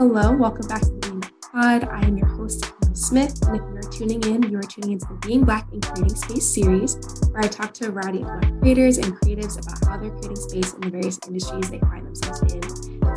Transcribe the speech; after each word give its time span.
Hello, 0.00 0.32
welcome 0.32 0.66
back 0.66 0.80
to 0.80 0.86
the 0.86 0.96
Being 0.96 1.20
Pod. 1.52 1.84
I 1.84 2.00
am 2.06 2.16
your 2.16 2.26
host, 2.26 2.64
Emma 2.82 2.96
Smith, 2.96 3.38
and 3.46 3.56
if 3.56 3.62
you 3.62 3.76
are 3.76 3.92
tuning 3.92 4.22
in, 4.22 4.50
you 4.50 4.56
are 4.56 4.62
tuning 4.62 4.92
into 4.92 5.04
the 5.04 5.26
Being 5.26 5.44
Black 5.44 5.70
in 5.74 5.80
Creating 5.82 6.16
Space 6.16 6.54
series, 6.54 6.96
where 7.30 7.42
I 7.42 7.48
talk 7.48 7.74
to 7.74 7.88
a 7.88 7.90
variety 7.90 8.22
of 8.22 8.28
Black 8.28 8.60
creators 8.60 8.96
and 8.96 9.14
creatives 9.20 9.62
about 9.62 9.86
how 9.86 9.98
they're 9.98 10.08
creating 10.08 10.36
space 10.36 10.72
in 10.72 10.80
the 10.80 10.88
various 10.88 11.18
industries 11.26 11.70
they 11.70 11.80
find 11.80 12.06
themselves 12.06 12.50
in. 12.50 12.62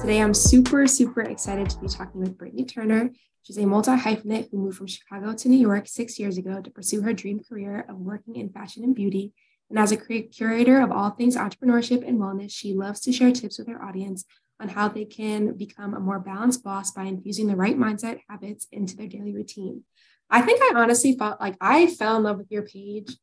Today, 0.02 0.22
I'm 0.22 0.34
super, 0.34 0.86
super 0.86 1.22
excited 1.22 1.70
to 1.70 1.80
be 1.80 1.88
talking 1.88 2.20
with 2.20 2.38
Britney 2.38 2.68
Turner. 2.68 3.12
She's 3.44 3.58
a 3.58 3.66
multi 3.66 3.92
hyphenate 3.92 4.52
who 4.52 4.58
moved 4.58 4.78
from 4.78 4.88
Chicago 4.88 5.34
to 5.34 5.48
New 5.48 5.60
York 5.60 5.88
six 5.88 6.20
years 6.20 6.38
ago 6.38 6.60
to 6.60 6.70
pursue 6.70 7.00
her 7.04 7.14
dream 7.14 7.40
career 7.40 7.86
of 7.88 7.96
working 7.96 8.36
in 8.36 8.50
fashion 8.50 8.84
and 8.84 8.94
beauty. 8.94 9.32
And 9.70 9.80
as 9.80 9.94
a 9.94 9.98
curator 9.98 10.82
of 10.82 10.92
all 10.92 11.12
things 11.12 11.38
entrepreneurship 11.38 12.06
and 12.06 12.20
wellness, 12.20 12.52
she 12.52 12.74
loves 12.74 13.00
to 13.02 13.14
share 13.14 13.32
tips 13.32 13.58
with 13.58 13.70
her 13.70 13.82
audience 13.82 14.26
on 14.64 14.70
how 14.70 14.88
they 14.88 15.06
can 15.06 15.54
become 15.54 15.94
a 15.94 16.00
more 16.00 16.20
balanced 16.20 16.64
boss 16.64 16.92
by 16.92 17.04
infusing 17.04 17.48
the 17.48 17.56
right 17.56 17.78
mindset 17.78 18.20
habits 18.30 18.68
into 18.72 18.96
their 18.96 19.08
daily 19.08 19.34
routine. 19.34 19.84
I 20.30 20.42
think 20.42 20.62
I 20.62 20.82
honestly 20.82 21.16
felt 21.18 21.40
like 21.40 21.56
I 21.62 21.88
fell 21.88 22.18
in 22.18 22.24
love 22.24 22.38
with 22.38 22.52
your 22.52 22.64
page 22.64 23.16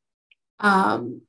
um 0.61 1.23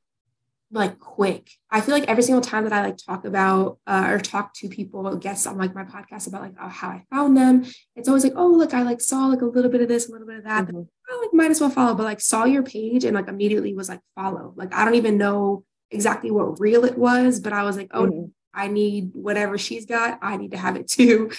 like 0.74 1.00
quick. 1.00 1.52
I 1.70 1.82
feel 1.82 1.94
like 1.94 2.08
every 2.08 2.24
single 2.24 2.42
time 2.42 2.64
that 2.64 2.74
I 2.74 2.82
like 2.82 2.98
talk 2.98 3.26
about 3.26 3.80
uh, 3.86 4.08
or 4.10 4.20
talk 4.20 4.54
to 4.56 4.70
people, 4.70 5.16
guests 5.18 5.46
on 5.46 5.58
like 5.58 5.76
my 5.76 5.84
podcast 5.84 6.28
about 6.28 6.42
like 6.42 6.56
oh, 6.62 6.70
how 6.70 6.90
I 6.90 7.04
found 7.10 7.36
them, 7.36 7.66
it's 7.96 8.08
always 8.08 8.24
like, 8.24 8.34
oh, 8.36 8.48
look, 8.48 8.74
I 8.74 8.84
like 8.84 9.02
saw 9.02 9.28
like 9.28 9.42
a 9.42 9.46
little 9.46 9.70
bit 9.70 9.82
of 9.82 9.90
this, 9.90 10.08
a 10.08 10.12
little 10.12 10.28
bit 10.28 10.38
of 10.38 10.44
that. 10.46 10.68
Mm-hmm. 10.68 10.82
I 11.10 11.20
like 11.20 11.34
might 11.34 11.52
as 11.52 11.60
well 11.60 11.70
follow, 11.70 11.94
but 11.94 12.04
like 12.04 12.22
saw 12.22 12.46
your 12.46 12.64
page 12.64 13.04
and 13.04 13.16
like 13.16 13.28
immediately 13.28 13.74
was 13.74 13.90
like 13.90 14.00
follow. 14.16 14.54
Like 14.56 14.74
I 14.74 14.86
don't 14.86 14.96
even 14.96 15.18
know 15.18 15.66
exactly 15.90 16.32
what 16.32 16.60
reel 16.60 16.86
it 16.86 16.98
was, 16.98 17.42
but 17.42 17.52
I 17.52 17.64
was 17.64 17.76
like, 17.76 17.90
oh, 17.92 18.06
mm-hmm. 18.06 18.26
I 18.54 18.68
need 18.68 19.12
whatever 19.14 19.58
she's 19.58 19.86
got, 19.86 20.20
I 20.22 20.38
need 20.38 20.52
to 20.52 20.58
have 20.58 20.76
it 20.76 20.88
too. 20.88 21.32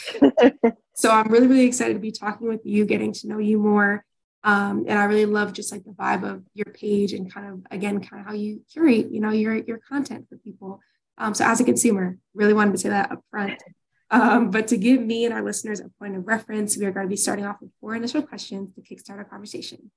so 0.95 1.11
I'm 1.11 1.31
really, 1.31 1.47
really 1.47 1.67
excited 1.67 1.95
to 1.95 2.01
be 2.01 2.13
talking 2.13 2.49
with 2.49 2.61
you, 2.65 2.87
getting 2.87 3.13
to 3.13 3.29
know 3.29 3.39
you 3.39 3.59
more. 3.59 4.05
Um, 4.45 4.87
and 4.89 4.99
I 4.99 5.05
really 5.05 5.27
love 5.27 5.53
just 5.53 5.71
like 5.71 5.85
the 5.85 5.93
vibe 5.93 6.29
of 6.29 6.43
your 6.55 6.73
page 6.73 7.13
and 7.13 7.33
kind 7.33 7.47
of 7.47 7.67
again, 7.71 8.03
kind 8.03 8.21
of 8.21 8.27
how 8.27 8.33
you 8.35 8.63
curate, 8.73 9.11
you 9.11 9.21
know, 9.21 9.31
your 9.31 9.55
your 9.55 9.79
content 9.79 10.29
for 10.29 10.37
people. 10.39 10.81
Um, 11.19 11.35
so 11.35 11.45
as 11.45 11.61
a 11.61 11.65
consumer, 11.65 12.19
really 12.35 12.55
wanted 12.55 12.73
to 12.73 12.79
say 12.79 12.89
that 12.89 13.13
up 13.13 13.23
front. 13.31 13.63
Um, 14.11 14.51
but 14.51 14.69
to 14.69 14.77
give 14.77 15.01
me 15.01 15.25
and 15.25 15.33
our 15.33 15.43
listeners 15.43 15.81
a 15.81 15.89
point 15.99 16.17
of 16.17 16.27
reference, 16.27 16.77
we 16.77 16.85
are 16.85 16.93
going 16.93 17.07
to 17.07 17.11
be 17.11 17.17
starting 17.17 17.47
off 17.47 17.61
with 17.61 17.71
four 17.81 17.95
initial 17.95 18.23
questions 18.23 18.73
to 18.75 18.83
kickstart 18.83 19.19
our 19.19 19.25
conversation. 19.25 19.91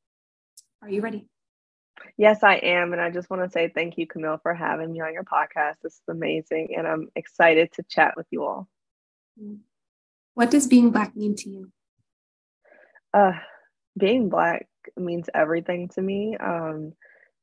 Are 0.82 0.90
you 0.90 1.02
ready? 1.02 1.28
Yes, 2.18 2.44
I 2.44 2.56
am. 2.56 2.94
And 2.94 3.02
I 3.02 3.10
just 3.10 3.30
want 3.30 3.44
to 3.44 3.50
say 3.50 3.72
thank 3.74 3.98
you, 3.98 4.08
Camille, 4.08 4.40
for 4.42 4.54
having 4.54 4.92
me 4.92 5.02
on 5.02 5.14
your 5.14 5.24
podcast. 5.24 5.76
This 5.84 5.94
is 5.94 6.02
amazing. 6.10 6.76
And 6.78 6.88
I'm 6.88 7.10
excited 7.16 7.72
to 7.74 7.84
chat 7.84 8.16
with 8.16 8.28
you 8.32 8.44
all. 8.44 8.68
What 10.34 10.52
does 10.52 10.68
being 10.68 10.92
Black 10.92 11.16
mean 11.16 11.36
to 11.38 11.50
you? 11.50 11.72
Uh, 13.14 13.34
being 13.98 14.30
Black 14.30 14.68
means 14.98 15.30
everything 15.34 15.90
to 15.90 16.02
me, 16.02 16.38
um, 16.38 16.94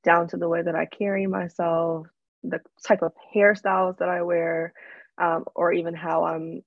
down 0.05 0.29
to 0.29 0.37
the 0.37 0.49
way 0.49 0.63
that 0.63 0.75
I 0.75 0.87
carry 0.87 1.27
myself, 1.27 2.07
the 2.43 2.61
type 2.87 3.03
of 3.03 3.13
hairstyles 3.35 3.99
that 3.99 4.09
I 4.09 4.23
wear, 4.23 4.73
um, 5.19 5.45
or 5.55 5.73
even 5.73 5.95
how 5.95 6.25
I'm 6.25 6.63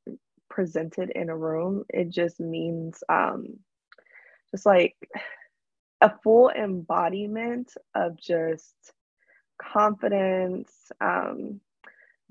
presented 0.50 1.11
in 1.11 1.30
a 1.30 1.38
room. 1.38 1.83
It 1.89 2.09
just 2.09 2.39
means 2.39 3.03
um, 3.09 3.59
just 4.52 4.66
like 4.66 4.95
a 6.01 6.11
full 6.23 6.49
embodiment 6.49 7.73
of 7.95 8.19
just 8.19 8.75
confidence, 9.61 10.71
um, 11.01 11.59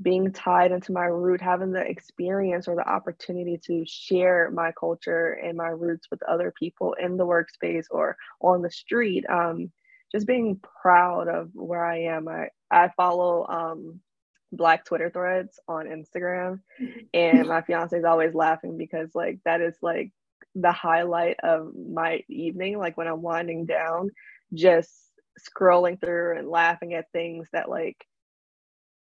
being 0.02 0.32
tied 0.32 0.72
into 0.72 0.92
my 0.92 1.04
root, 1.04 1.40
having 1.40 1.72
the 1.72 1.80
experience 1.80 2.66
or 2.68 2.74
the 2.76 2.88
opportunity 2.88 3.58
to 3.64 3.84
share 3.86 4.50
my 4.52 4.72
culture 4.78 5.38
and 5.42 5.56
my 5.56 5.68
roots 5.68 6.08
with 6.10 6.22
other 6.24 6.52
people 6.58 6.94
in 7.00 7.16
the 7.16 7.26
workspace 7.26 7.86
or 7.90 8.16
on 8.40 8.62
the 8.62 8.70
street. 8.70 9.24
Um, 9.30 9.70
just 10.12 10.26
being 10.26 10.60
proud 10.82 11.28
of 11.28 11.50
where 11.54 11.84
I 11.84 12.02
am. 12.02 12.28
I, 12.28 12.48
I 12.70 12.90
follow 12.96 13.46
um, 13.48 14.00
Black 14.52 14.84
Twitter 14.84 15.10
threads 15.10 15.58
on 15.68 15.86
Instagram, 15.86 16.60
and 17.12 17.48
my 17.48 17.62
fiance 17.62 17.96
is 17.96 18.04
always 18.04 18.34
laughing 18.34 18.76
because 18.78 19.10
like 19.14 19.38
that 19.44 19.60
is 19.60 19.76
like 19.82 20.12
the 20.54 20.72
highlight 20.72 21.36
of 21.42 21.72
my 21.74 22.22
evening, 22.28 22.78
like 22.78 22.96
when 22.96 23.08
I'm 23.08 23.22
winding 23.22 23.66
down, 23.66 24.10
just 24.52 24.92
scrolling 25.40 26.00
through 26.00 26.38
and 26.38 26.48
laughing 26.48 26.94
at 26.94 27.10
things 27.12 27.48
that 27.52 27.68
like 27.68 28.04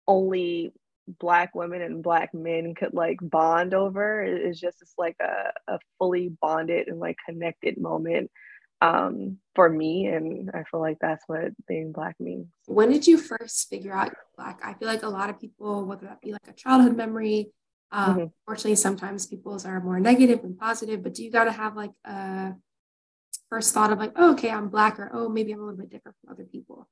only 0.08 0.72
black 1.06 1.54
women 1.54 1.82
and 1.82 2.02
black 2.02 2.32
men 2.32 2.74
could 2.74 2.94
like 2.94 3.18
bond 3.20 3.74
over. 3.74 4.22
It's 4.22 4.60
just 4.60 4.80
it's 4.80 4.94
like 4.96 5.16
a, 5.20 5.52
a 5.72 5.78
fully 5.98 6.30
bonded 6.40 6.88
and 6.88 6.98
like 6.98 7.16
connected 7.26 7.78
moment 7.78 8.30
um 8.80 9.38
for 9.54 9.70
me 9.70 10.06
and 10.06 10.50
i 10.52 10.64
feel 10.64 10.80
like 10.80 10.98
that's 11.00 11.22
what 11.28 11.52
being 11.68 11.92
black 11.92 12.16
means. 12.18 12.48
When 12.66 12.90
did 12.90 13.06
you 13.06 13.18
first 13.18 13.68
figure 13.70 13.92
out 13.92 14.08
you're 14.08 14.26
black? 14.36 14.60
I 14.64 14.74
feel 14.74 14.88
like 14.88 15.04
a 15.04 15.08
lot 15.08 15.30
of 15.30 15.40
people 15.40 15.84
whether 15.84 16.06
that 16.06 16.20
be 16.20 16.32
like 16.32 16.48
a 16.48 16.52
childhood 16.52 16.96
memory 16.96 17.50
um, 17.92 18.16
mm-hmm. 18.16 18.24
Fortunately, 18.46 18.76
sometimes 18.76 19.26
people's 19.26 19.64
are 19.64 19.80
more 19.80 20.00
negative 20.00 20.42
than 20.42 20.56
positive, 20.56 21.02
but 21.02 21.14
do 21.14 21.24
you 21.24 21.30
got 21.30 21.44
to 21.44 21.52
have 21.52 21.76
like 21.76 21.92
a 22.04 22.52
first 23.48 23.72
thought 23.72 23.92
of 23.92 23.98
like, 23.98 24.12
oh, 24.16 24.32
okay, 24.32 24.50
I'm 24.50 24.68
black, 24.68 24.98
or 24.98 25.10
oh, 25.12 25.28
maybe 25.28 25.52
I'm 25.52 25.60
a 25.60 25.62
little 25.62 25.78
bit 25.78 25.90
different 25.90 26.16
from 26.20 26.32
other 26.32 26.44
people? 26.44 26.88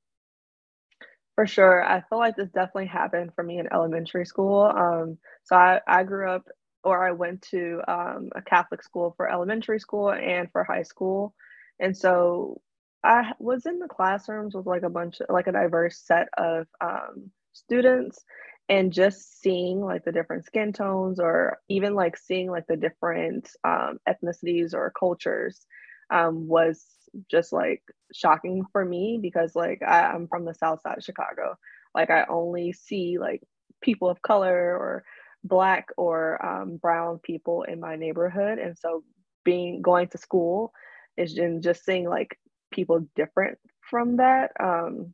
For 1.34 1.46
sure. 1.46 1.82
I 1.82 2.02
feel 2.08 2.18
like 2.18 2.36
this 2.36 2.50
definitely 2.50 2.86
happened 2.86 3.32
for 3.34 3.42
me 3.42 3.58
in 3.58 3.72
elementary 3.72 4.26
school. 4.26 4.64
Um, 4.64 5.18
so 5.44 5.56
I, 5.56 5.80
I 5.86 6.04
grew 6.04 6.30
up 6.30 6.46
or 6.84 7.06
I 7.06 7.12
went 7.12 7.42
to 7.50 7.80
um, 7.88 8.30
a 8.34 8.42
Catholic 8.42 8.82
school 8.82 9.14
for 9.16 9.30
elementary 9.30 9.80
school 9.80 10.12
and 10.12 10.50
for 10.52 10.62
high 10.62 10.82
school. 10.82 11.34
And 11.80 11.96
so 11.96 12.60
I 13.02 13.32
was 13.38 13.66
in 13.66 13.78
the 13.78 13.88
classrooms 13.88 14.54
with 14.54 14.66
like 14.66 14.82
a 14.82 14.90
bunch 14.90 15.20
of 15.20 15.26
like 15.30 15.46
a 15.46 15.52
diverse 15.52 15.98
set 16.04 16.28
of 16.36 16.66
um, 16.80 17.30
students 17.52 18.24
and 18.72 18.90
just 18.90 19.42
seeing 19.42 19.82
like 19.82 20.02
the 20.02 20.12
different 20.12 20.46
skin 20.46 20.72
tones 20.72 21.20
or 21.20 21.58
even 21.68 21.94
like 21.94 22.16
seeing 22.16 22.50
like 22.50 22.66
the 22.68 22.76
different 22.76 23.50
um, 23.64 23.98
ethnicities 24.08 24.72
or 24.72 24.90
cultures 24.98 25.66
um, 26.10 26.48
was 26.48 26.82
just 27.30 27.52
like 27.52 27.82
shocking 28.14 28.64
for 28.72 28.82
me 28.82 29.18
because 29.20 29.54
like 29.54 29.82
I, 29.86 30.04
i'm 30.12 30.26
from 30.26 30.46
the 30.46 30.54
south 30.54 30.80
side 30.80 30.96
of 30.96 31.04
chicago. 31.04 31.58
Like 31.94 32.08
i 32.08 32.24
only 32.30 32.72
see 32.72 33.18
like 33.20 33.42
people 33.82 34.08
of 34.08 34.22
color 34.22 34.74
or 34.78 35.04
black 35.44 35.88
or 35.98 36.42
um, 36.44 36.78
brown 36.78 37.18
people 37.18 37.64
in 37.64 37.78
my 37.78 37.96
neighborhood. 37.96 38.58
And 38.58 38.78
so 38.78 39.04
being 39.44 39.82
going 39.82 40.08
to 40.08 40.18
school 40.18 40.72
is 41.18 41.34
just 41.60 41.84
seeing 41.84 42.08
like 42.08 42.38
people 42.70 43.06
different 43.16 43.58
from 43.82 44.16
that 44.16 44.52
um, 44.58 45.12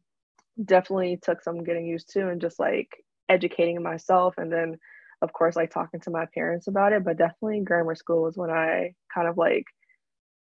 definitely 0.64 1.18
took 1.20 1.42
some 1.42 1.64
getting 1.64 1.86
used 1.86 2.12
to 2.12 2.28
and 2.28 2.40
just 2.40 2.60
like 2.60 3.02
educating 3.28 3.82
myself 3.82 4.34
and 4.38 4.52
then 4.52 4.78
of 5.22 5.32
course 5.32 5.56
like 5.56 5.70
talking 5.70 6.00
to 6.00 6.10
my 6.10 6.26
parents 6.34 6.68
about 6.68 6.92
it. 6.92 7.04
But 7.04 7.18
definitely 7.18 7.60
grammar 7.60 7.94
school 7.94 8.22
was 8.22 8.36
when 8.36 8.50
i 8.50 8.94
kind 9.12 9.28
of 9.28 9.36
like 9.36 9.64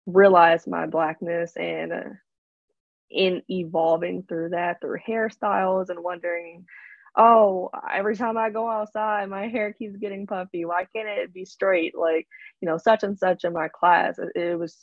realized 0.05 0.67
my 0.67 0.85
blackness 0.85 1.55
and 1.57 1.91
uh, 1.91 2.09
in 3.09 3.41
evolving 3.49 4.23
through 4.23 4.49
that 4.49 4.81
through 4.81 4.97
hairstyles 5.07 5.89
and 5.89 6.03
wondering 6.03 6.65
oh 7.15 7.69
every 7.91 8.15
time 8.15 8.37
i 8.37 8.49
go 8.49 8.69
outside 8.69 9.29
my 9.29 9.47
hair 9.47 9.73
keeps 9.73 9.97
getting 9.97 10.27
puffy. 10.27 10.65
Why 10.65 10.85
can't 10.93 11.07
it 11.07 11.33
be 11.33 11.45
straight? 11.45 11.97
Like 11.97 12.27
you 12.61 12.67
know 12.67 12.77
such 12.77 13.03
and 13.03 13.17
such 13.17 13.43
in 13.43 13.53
my 13.53 13.69
class. 13.69 14.19
It, 14.19 14.29
it 14.35 14.59
was 14.59 14.75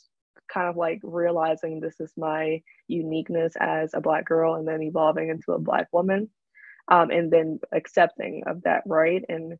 kind 0.51 0.67
of 0.67 0.75
like 0.75 0.99
realizing 1.03 1.79
this 1.79 1.99
is 1.99 2.11
my 2.17 2.61
uniqueness 2.87 3.53
as 3.59 3.93
a 3.93 4.01
black 4.01 4.25
girl 4.25 4.55
and 4.55 4.67
then 4.67 4.83
evolving 4.83 5.29
into 5.29 5.53
a 5.53 5.59
black 5.59 5.87
woman 5.91 6.29
um, 6.87 7.09
and 7.11 7.31
then 7.31 7.59
accepting 7.71 8.43
of 8.45 8.63
that 8.63 8.83
right 8.85 9.23
and 9.27 9.57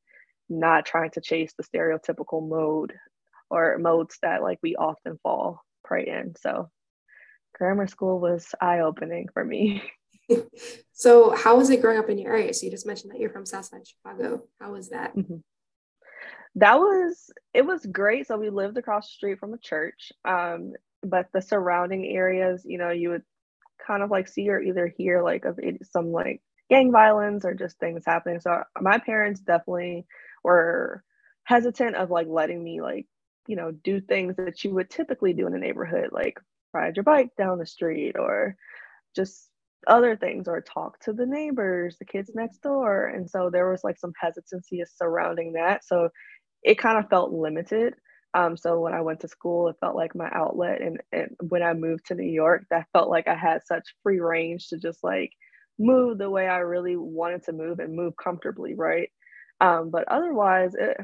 not 0.50 0.86
trying 0.86 1.12
to 1.12 1.22
chase 1.22 1.54
the 1.58 1.64
stereotypical 1.64 2.48
mode 2.48 2.94
or 3.50 3.78
modes 3.80 4.18
that 4.22 4.42
like 4.42 4.60
we 4.62 4.76
often 4.76 5.18
fall 5.24 5.64
prey 5.84 6.08
in. 6.08 6.36
So 6.40 6.70
grammar 7.54 7.88
school 7.88 8.20
was 8.20 8.48
eye-opening 8.60 9.30
for 9.34 9.44
me. 9.44 9.84
So 10.92 11.36
how 11.36 11.58
was 11.58 11.70
it 11.70 11.82
growing 11.82 12.00
up 12.00 12.10
in 12.10 12.18
your 12.18 12.32
area? 12.32 12.52
So 12.52 12.66
you 12.66 12.72
just 12.72 12.88
mentioned 12.88 13.12
that 13.12 13.20
you're 13.20 13.30
from 13.30 13.46
south 13.46 13.66
southside 13.66 13.86
chicago. 13.86 14.42
How 14.60 14.72
was 14.72 14.90
that? 14.90 15.16
Mm-hmm. 15.16 15.36
that 16.56 16.80
was 16.80 17.30
it 17.54 17.64
was 17.64 17.86
great. 17.86 18.26
So 18.26 18.38
we 18.38 18.50
lived 18.50 18.78
across 18.78 19.08
the 19.08 19.14
street 19.14 19.40
from 19.40 19.54
a 19.54 19.60
church 19.60 20.12
um, 20.24 20.74
but 21.04 21.28
the 21.34 21.42
surrounding 21.42 22.06
areas 22.06 22.64
you 22.66 22.78
know 22.78 22.90
you 22.90 23.10
would 23.10 23.24
kind 23.86 24.02
of 24.02 24.10
like 24.10 24.28
see 24.28 24.50
or 24.50 24.60
either 24.60 24.88
hear 24.88 25.22
like 25.22 25.46
of 25.46 25.60
some 25.92 26.12
like 26.12 26.42
gang 26.70 26.92
violence 26.92 27.46
or 27.46 27.54
just 27.54 27.78
things 27.80 28.04
happening. 28.06 28.40
So 28.40 28.64
my 28.80 28.98
parents 28.98 29.40
definitely 29.42 30.06
were 30.44 31.04
hesitant 31.44 31.96
of 31.96 32.10
like 32.10 32.28
letting 32.28 32.64
me 32.64 32.82
like, 32.82 33.06
you 33.48 33.56
know, 33.56 33.72
do 33.72 34.02
things 34.02 34.36
that 34.38 34.64
you 34.64 34.74
would 34.74 34.90
typically 34.90 35.34
do 35.34 35.48
in 35.48 35.56
a 35.56 35.60
neighborhood, 35.60 36.10
like 36.12 36.40
ride 36.74 36.96
your 36.96 37.04
bike 37.04 37.30
down 37.38 37.60
the 37.60 37.66
street 37.66 38.16
or 38.18 38.56
just 39.16 39.50
other 39.88 40.16
things 40.16 40.48
or 40.48 40.62
talk 40.62 41.00
to 41.02 41.14
the 41.14 41.26
neighbors, 41.26 41.98
the 42.00 42.06
kids 42.06 42.32
next 42.34 42.60
door. 42.64 43.08
And 43.08 43.30
so 43.30 43.50
there 43.52 43.70
was 43.70 43.84
like 43.84 44.00
some 44.00 44.14
hesitancy 44.20 44.84
surrounding 44.96 45.54
that. 45.54 45.86
So 45.86 46.10
it 46.64 46.80
kind 46.80 46.98
of 46.98 47.10
felt 47.10 47.32
limited. 47.32 47.94
Um, 48.34 48.58
so 48.58 48.80
when 48.80 48.94
I 48.94 49.02
went 49.02 49.22
to 49.22 49.28
school, 49.28 49.70
it 49.70 49.78
felt 49.80 49.96
like 49.96 50.16
my 50.16 50.30
outlet. 50.34 50.82
And, 50.82 51.00
and 51.12 51.36
when 51.50 51.64
I 51.64 51.74
moved 51.74 52.08
to 52.08 52.16
New 52.16 52.30
York, 52.30 52.66
that 52.72 52.88
felt 52.94 53.10
like 53.10 53.28
I 53.28 53.36
had 53.36 53.66
such 53.66 53.96
free 54.04 54.20
range 54.20 54.70
to 54.70 54.78
just 54.78 55.04
like 55.04 55.32
move 55.78 56.18
the 56.18 56.30
way 56.30 56.48
I 56.48 56.60
really 56.60 56.96
wanted 56.96 57.44
to 57.46 57.54
move 57.54 57.80
and 57.80 57.96
move 57.96 58.16
comfortably, 58.16 58.74
right? 58.76 59.10
Um, 59.62 59.90
but 59.90 60.06
otherwise, 60.08 60.74
it, 60.76 60.98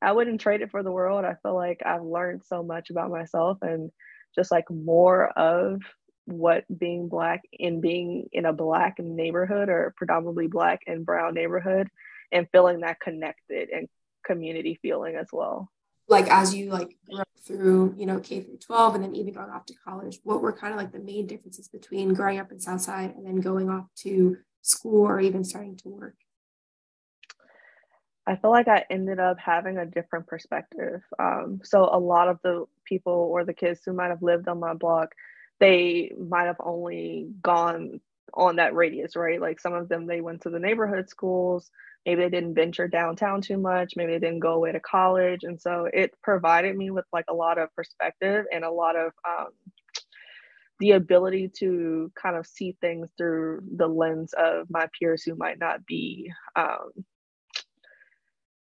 I 0.00 0.12
wouldn't 0.12 0.40
trade 0.40 0.62
it 0.62 0.70
for 0.70 0.82
the 0.82 0.92
world. 0.92 1.24
I 1.24 1.36
feel 1.42 1.54
like 1.54 1.80
I've 1.84 2.02
learned 2.02 2.42
so 2.44 2.62
much 2.62 2.90
about 2.90 3.10
myself 3.10 3.58
and 3.62 3.90
just 4.34 4.50
like 4.50 4.70
more 4.70 5.28
of 5.30 5.80
what 6.26 6.64
being 6.78 7.08
black 7.08 7.42
in 7.52 7.80
being 7.80 8.28
in 8.32 8.46
a 8.46 8.52
black 8.52 8.96
neighborhood 8.98 9.68
or 9.68 9.92
predominantly 9.96 10.46
black 10.46 10.80
and 10.86 11.04
brown 11.04 11.34
neighborhood 11.34 11.88
and 12.30 12.48
feeling 12.52 12.80
that 12.80 13.00
connected 13.00 13.68
and 13.70 13.88
community 14.24 14.78
feeling 14.80 15.16
as 15.16 15.26
well 15.32 15.68
like 16.08 16.28
as 16.28 16.54
you 16.54 16.70
like 16.70 16.96
through 17.44 17.94
you 17.96 18.06
know 18.06 18.20
k 18.20 18.40
through 18.40 18.58
12 18.58 18.94
and 18.94 19.04
then 19.04 19.16
even 19.16 19.34
going 19.34 19.50
off 19.50 19.66
to 19.66 19.74
college 19.84 20.18
what 20.22 20.40
were 20.40 20.52
kind 20.52 20.72
of 20.72 20.78
like 20.78 20.92
the 20.92 20.98
main 20.98 21.26
differences 21.26 21.68
between 21.68 22.14
growing 22.14 22.38
up 22.38 22.52
in 22.52 22.60
southside 22.60 23.14
and 23.16 23.26
then 23.26 23.40
going 23.40 23.68
off 23.68 23.86
to 23.96 24.36
school 24.62 25.06
or 25.06 25.18
even 25.18 25.42
starting 25.42 25.76
to 25.76 25.88
work? 25.88 26.14
I 28.24 28.36
feel 28.36 28.50
like 28.50 28.68
i 28.68 28.84
ended 28.88 29.18
up 29.18 29.38
having 29.40 29.78
a 29.78 29.86
different 29.86 30.28
perspective 30.28 31.02
um, 31.18 31.60
so 31.64 31.88
a 31.92 31.98
lot 31.98 32.28
of 32.28 32.38
the 32.42 32.66
people 32.84 33.28
or 33.32 33.44
the 33.44 33.54
kids 33.54 33.80
who 33.84 33.92
might 33.92 34.10
have 34.10 34.22
lived 34.22 34.46
on 34.46 34.60
my 34.60 34.74
block 34.74 35.14
they 35.58 36.12
might 36.18 36.46
have 36.46 36.60
only 36.60 37.28
gone 37.42 38.00
on 38.34 38.56
that 38.56 38.74
radius 38.74 39.16
right? 39.16 39.40
Like 39.40 39.60
some 39.60 39.74
of 39.74 39.88
them 39.88 40.06
they 40.06 40.20
went 40.20 40.42
to 40.42 40.50
the 40.50 40.58
neighborhood 40.58 41.08
schools 41.08 41.70
maybe 42.06 42.22
they 42.22 42.30
didn't 42.30 42.54
venture 42.54 42.88
downtown 42.88 43.40
too 43.40 43.58
much 43.58 43.94
maybe 43.96 44.12
they 44.12 44.18
didn't 44.18 44.40
go 44.40 44.54
away 44.54 44.72
to 44.72 44.80
college 44.80 45.40
and 45.44 45.60
so 45.60 45.88
it 45.92 46.12
provided 46.22 46.76
me 46.76 46.90
with 46.90 47.04
like 47.12 47.24
a 47.28 47.34
lot 47.34 47.58
of 47.58 47.74
perspective 47.74 48.44
and 48.52 48.64
a 48.64 48.70
lot 48.70 48.96
of 48.96 49.12
um, 49.28 49.48
the 50.80 50.92
ability 50.92 51.48
to 51.48 52.10
kind 52.20 52.36
of 52.36 52.46
see 52.46 52.76
things 52.80 53.10
through 53.16 53.60
the 53.76 53.86
lens 53.86 54.34
of 54.36 54.66
my 54.68 54.88
peers 54.98 55.22
who 55.22 55.34
might 55.36 55.58
not 55.58 55.84
be 55.86 56.30
um, 56.56 56.90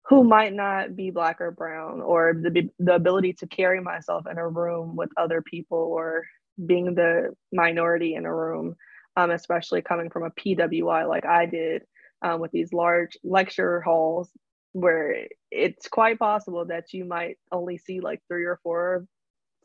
who 0.09 0.23
might 0.23 0.53
not 0.53 0.95
be 0.95 1.11
black 1.11 1.39
or 1.39 1.51
brown 1.51 2.01
or 2.01 2.33
the, 2.33 2.67
the 2.79 2.95
ability 2.95 3.31
to 3.31 3.47
carry 3.47 3.79
myself 3.79 4.25
in 4.29 4.37
a 4.37 4.47
room 4.47 4.95
with 4.95 5.09
other 5.17 5.41
people 5.41 5.77
or 5.77 6.25
being 6.65 6.95
the 6.95 7.33
minority 7.53 8.15
in 8.15 8.25
a 8.25 8.35
room 8.35 8.75
um, 9.15 9.31
especially 9.31 9.81
coming 9.81 10.09
from 10.09 10.23
a 10.23 10.31
pwi 10.31 11.07
like 11.07 11.25
i 11.25 11.45
did 11.45 11.83
um, 12.21 12.39
with 12.39 12.51
these 12.51 12.73
large 12.73 13.17
lecture 13.23 13.81
halls 13.81 14.29
where 14.73 15.27
it's 15.51 15.87
quite 15.87 16.19
possible 16.19 16.65
that 16.65 16.93
you 16.93 17.05
might 17.05 17.37
only 17.51 17.77
see 17.77 17.99
like 17.99 18.21
three 18.27 18.45
or 18.45 18.59
four 18.61 19.05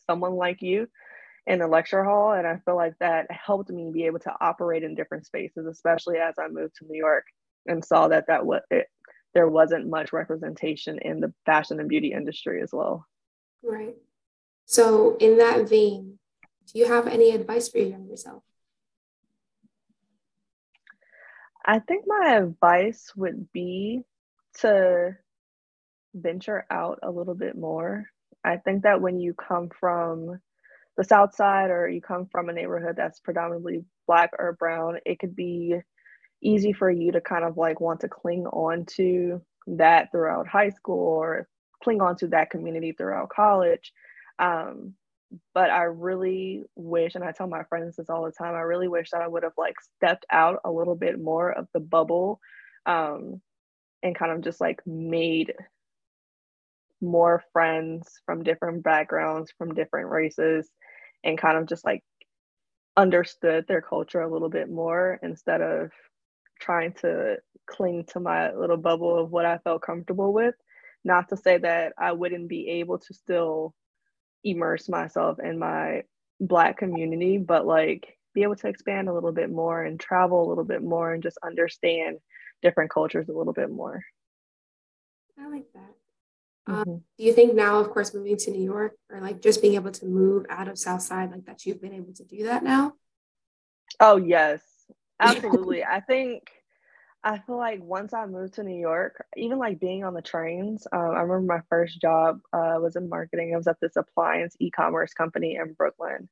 someone 0.07 0.35
like 0.35 0.63
you 0.63 0.87
in 1.47 1.59
the 1.59 1.67
lecture 1.67 2.03
hall 2.03 2.33
and 2.33 2.47
i 2.47 2.59
feel 2.65 2.77
like 2.77 2.95
that 3.01 3.27
helped 3.31 3.69
me 3.69 3.91
be 3.93 4.05
able 4.05 4.19
to 4.19 4.33
operate 4.41 4.83
in 4.83 4.95
different 4.95 5.27
spaces 5.27 5.67
especially 5.67 6.17
as 6.17 6.35
i 6.39 6.49
moved 6.49 6.75
to 6.77 6.87
new 6.87 6.99
york 6.99 7.25
and 7.67 7.85
saw 7.85 8.09
that 8.09 8.27
that 8.29 8.45
was 8.45 8.63
it, 8.71 8.87
there 9.35 9.49
wasn't 9.49 9.89
much 9.89 10.13
representation 10.13 10.99
in 11.03 11.21
the 11.21 11.33
fashion 11.45 11.81
and 11.81 11.89
beauty 11.89 12.13
industry 12.13 12.63
as 12.63 12.71
well. 12.73 13.05
Right. 13.63 13.97
So 14.67 15.17
in 15.17 15.39
that 15.39 15.69
vein 15.69 16.19
do 16.73 16.79
you 16.79 16.87
have 16.87 17.07
any 17.07 17.31
advice 17.31 17.69
for 17.69 17.79
your 17.79 17.89
younger 17.89 18.17
self 18.17 18.43
I 21.65 21.79
think 21.79 22.05
my 22.07 22.37
advice 22.37 23.13
would 23.17 23.51
be 23.53 24.03
to 24.61 25.17
venture 26.15 26.67
out 26.71 26.99
a 27.03 27.11
little 27.11 27.35
bit 27.35 27.57
more. 27.57 28.07
I 28.45 28.59
think 28.59 28.83
that 28.83 29.01
when 29.01 29.19
you 29.19 29.35
come 29.35 29.71
from 29.81 30.41
the 30.97 31.05
South 31.05 31.35
Side 31.35 31.71
or 31.71 31.89
you 31.89 32.01
come 32.01 32.27
from 32.27 32.49
a 32.49 32.53
neighborhood 32.53 32.95
that's 32.97 33.21
predominantly 33.21 33.85
Black 34.07 34.31
or 34.39 34.53
Brown, 34.53 34.99
it 35.07 35.19
could 35.19 35.35
be 35.35 35.77
easy 36.43 36.73
for 36.73 36.91
you 36.91 37.13
to 37.13 37.21
kind 37.21 37.45
of 37.45 37.57
like 37.57 37.81
want 37.81 38.01
to 38.01 38.09
cling 38.09 38.47
on 38.47 38.85
to 38.97 39.41
that 39.67 40.13
throughout 40.13 40.47
high 40.47 40.69
school 40.69 41.09
or 41.09 41.49
cling 41.83 42.03
on 42.03 42.17
to 42.17 42.29
that 42.29 42.51
community 42.51 42.93
throughout 42.93 43.31
college. 43.31 43.93
Um, 44.39 44.95
but 45.55 45.71
I 45.71 45.85
really 45.85 46.65
wish, 46.77 47.15
and 47.15 47.25
I 47.25 47.33
tell 47.33 47.47
my 47.47 47.65
friends 47.65 47.97
this 47.97 48.11
all 48.11 48.25
the 48.25 48.33
time, 48.33 48.55
I 48.55 48.61
really 48.61 48.89
wish 48.89 49.11
that 49.11 49.23
I 49.23 49.29
would 49.29 49.43
have 49.43 49.53
like 49.57 49.77
stepped 49.97 50.27
out 50.31 50.61
a 50.65 50.71
little 50.71 50.97
bit 50.97 51.21
more 51.21 51.51
of 51.53 51.69
the 51.73 51.81
bubble 51.81 52.41
um, 52.87 53.41
and 54.03 54.17
kind 54.17 54.33
of 54.33 54.43
just 54.43 54.61
like 54.61 54.81
made 54.87 55.55
more 57.01 57.43
friends 57.53 58.21
from 58.27 58.43
different 58.43 58.83
backgrounds, 58.83 59.53
from 59.57 59.75
different 59.75 60.11
races, 60.11 60.71
and 61.23 61.39
kind 61.39 61.59
of 61.59 61.67
just 61.67 61.85
like 61.85 62.03
understood 62.97 63.67
their 63.67 63.83
culture 63.83 64.21
a 64.21 64.33
little 64.33 64.51
bit 64.51 64.71
more 64.71 65.19
instead 65.23 65.61
of 65.61 65.91
trying 66.61 66.93
to 66.93 67.37
cling 67.67 68.05
to 68.07 68.21
my 68.21 68.53
little 68.55 68.77
bubble 68.77 69.19
of 69.19 69.31
what 69.31 69.45
I 69.45 69.59
felt 69.59 69.83
comfortable 69.83 70.33
with. 70.33 70.55
Not 71.05 71.29
to 71.29 71.37
say 71.37 71.59
that 71.59 71.93
I 71.99 72.13
wouldn't 72.13 72.49
be 72.49 72.69
able 72.81 72.99
to 72.99 73.15
still 73.15 73.75
immerse 74.45 74.89
myself 74.89 75.39
in 75.41 75.59
my 75.59 76.03
black 76.41 76.77
community 76.77 77.39
but 77.39 77.67
like 77.67 78.19
be 78.35 78.43
able 78.43 78.57
to 78.57 78.69
expand 78.69 79.09
a 79.09 79.15
little 79.15 79.33
bit 79.33 79.51
more 79.51 79.83
and 79.83 79.99
travel 79.99 80.47
a 80.47 80.49
little 80.49 80.65
bit 80.65 80.83
more 80.83 81.15
and 81.15 81.23
just 81.23 81.39
understand 81.43 82.19
different 82.63 82.91
cultures 82.91 83.29
a 83.29 83.33
little 83.33 83.53
bit 83.53 83.71
more. 83.71 84.03
I 85.39 85.49
like 85.49 85.67
that. 85.75 85.95
Um, 86.67 86.75
mm-hmm. 86.77 86.97
do 87.19 87.25
you 87.25 87.33
think 87.35 87.55
now 87.55 87.79
of 87.79 87.91
course 87.91 88.15
moving 88.15 88.39
to 88.39 88.51
new 88.51 88.63
york 88.63 88.95
or 89.11 89.21
like 89.21 89.43
just 89.43 89.61
being 89.61 89.75
able 89.75 89.91
to 89.91 90.07
move 90.07 90.47
out 90.49 90.67
of 90.67 90.79
south 90.79 91.03
side 91.03 91.31
like 91.31 91.45
that 91.45 91.67
you've 91.67 91.83
been 91.83 91.93
able 91.93 92.15
to 92.15 92.25
do 92.25 92.45
that 92.45 92.65
now? 92.65 92.95
Oh 94.01 94.17
yes. 94.17 94.61
Absolutely. 95.21 95.85
I 95.85 96.01
think 96.01 96.51
I 97.25 97.39
feel 97.39 97.57
like 97.57 97.83
once 97.83 98.13
I 98.13 98.27
moved 98.27 98.55
to 98.55 98.63
New 98.63 98.79
York, 98.79 99.25
even 99.35 99.59
like 99.59 99.81
being 99.81 100.05
on 100.05 100.13
the 100.13 100.21
trains, 100.21 100.87
um, 100.93 101.01
I 101.01 101.23
remember 101.23 101.55
my 101.55 101.63
first 101.71 101.99
job 101.99 102.41
uh, 102.53 102.77
was 102.79 102.97
in 102.97 103.09
marketing. 103.09 103.53
I 103.55 103.57
was 103.57 103.67
at 103.67 103.81
this 103.81 103.97
appliance 103.97 104.55
e 104.61 104.71
commerce 104.71 105.15
company 105.15 105.57
in 105.57 105.73
Brooklyn. 105.73 106.29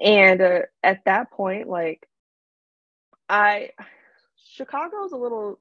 And 0.00 0.40
uh, 0.40 0.60
at 0.84 1.04
that 1.06 1.32
point, 1.32 1.68
like, 1.68 2.08
I, 3.28 3.70
Chicago's 4.36 5.10
a 5.10 5.16
little 5.16 5.58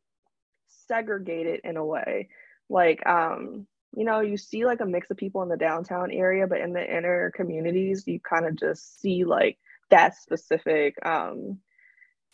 segregated 0.88 1.62
in 1.64 1.78
a 1.78 1.86
way. 1.86 2.30
Like, 2.70 3.04
um, 3.08 3.66
you 3.98 4.04
know, 4.04 4.20
you 4.20 4.38
see 4.38 4.66
like 4.66 4.82
a 4.82 4.86
mix 4.86 5.10
of 5.10 5.18
people 5.18 5.42
in 5.42 5.50
the 5.50 5.58
downtown 5.58 6.12
area, 6.12 6.46
but 6.46 6.62
in 6.62 6.74
the 6.74 6.86
inner 6.98 7.32
communities, 7.36 8.04
you 8.06 8.20
kind 8.20 8.46
of 8.46 8.56
just 8.56 9.02
see 9.02 9.24
like 9.24 9.58
that 9.90 10.16
specific 10.16 11.04
um, 11.04 11.60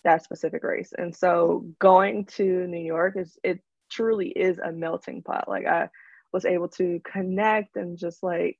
that 0.03 0.23
specific 0.23 0.63
race. 0.63 0.93
And 0.97 1.15
so 1.15 1.65
going 1.79 2.25
to 2.37 2.67
New 2.67 2.83
York 2.83 3.15
is 3.17 3.37
it 3.43 3.59
truly 3.91 4.29
is 4.29 4.59
a 4.59 4.71
melting 4.71 5.21
pot. 5.21 5.47
Like 5.47 5.65
I 5.67 5.89
was 6.33 6.45
able 6.45 6.69
to 6.69 6.99
connect 7.05 7.75
and 7.75 7.97
just 7.97 8.23
like 8.23 8.57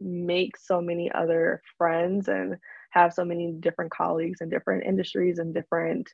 make 0.00 0.56
so 0.56 0.80
many 0.80 1.10
other 1.12 1.62
friends 1.78 2.28
and 2.28 2.56
have 2.90 3.12
so 3.14 3.24
many 3.24 3.52
different 3.60 3.90
colleagues 3.90 4.40
in 4.40 4.48
different 4.48 4.84
industries 4.84 5.38
and 5.38 5.54
different 5.54 6.08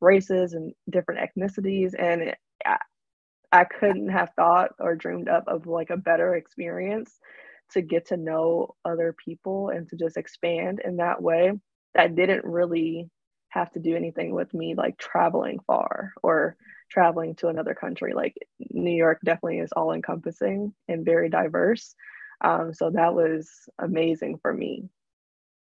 races 0.00 0.54
and 0.54 0.72
different 0.90 1.20
ethnicities 1.20 1.92
and 1.98 2.22
it, 2.22 2.38
I, 2.64 2.78
I 3.52 3.64
couldn't 3.64 4.10
have 4.10 4.30
thought 4.36 4.70
or 4.78 4.94
dreamed 4.94 5.28
up 5.28 5.44
of 5.46 5.66
like 5.66 5.90
a 5.90 5.96
better 5.96 6.34
experience 6.34 7.18
to 7.72 7.82
get 7.82 8.06
to 8.08 8.16
know 8.16 8.74
other 8.84 9.14
people 9.24 9.70
and 9.70 9.88
to 9.88 9.96
just 9.96 10.16
expand 10.16 10.80
in 10.84 10.96
that 10.96 11.22
way 11.22 11.52
that 11.94 12.14
didn't 12.14 12.44
really 12.44 13.08
have 13.48 13.70
to 13.72 13.78
do 13.78 13.96
anything 13.96 14.32
with 14.34 14.52
me 14.52 14.74
like 14.74 14.98
traveling 14.98 15.58
far 15.66 16.12
or 16.22 16.56
traveling 16.90 17.34
to 17.36 17.48
another 17.48 17.74
country. 17.74 18.14
Like 18.14 18.36
New 18.70 18.94
York 18.94 19.20
definitely 19.24 19.58
is 19.58 19.72
all 19.72 19.92
encompassing 19.92 20.74
and 20.86 21.04
very 21.04 21.28
diverse. 21.28 21.94
Um, 22.40 22.72
so 22.72 22.90
that 22.90 23.14
was 23.14 23.50
amazing 23.78 24.38
for 24.42 24.52
me. 24.52 24.88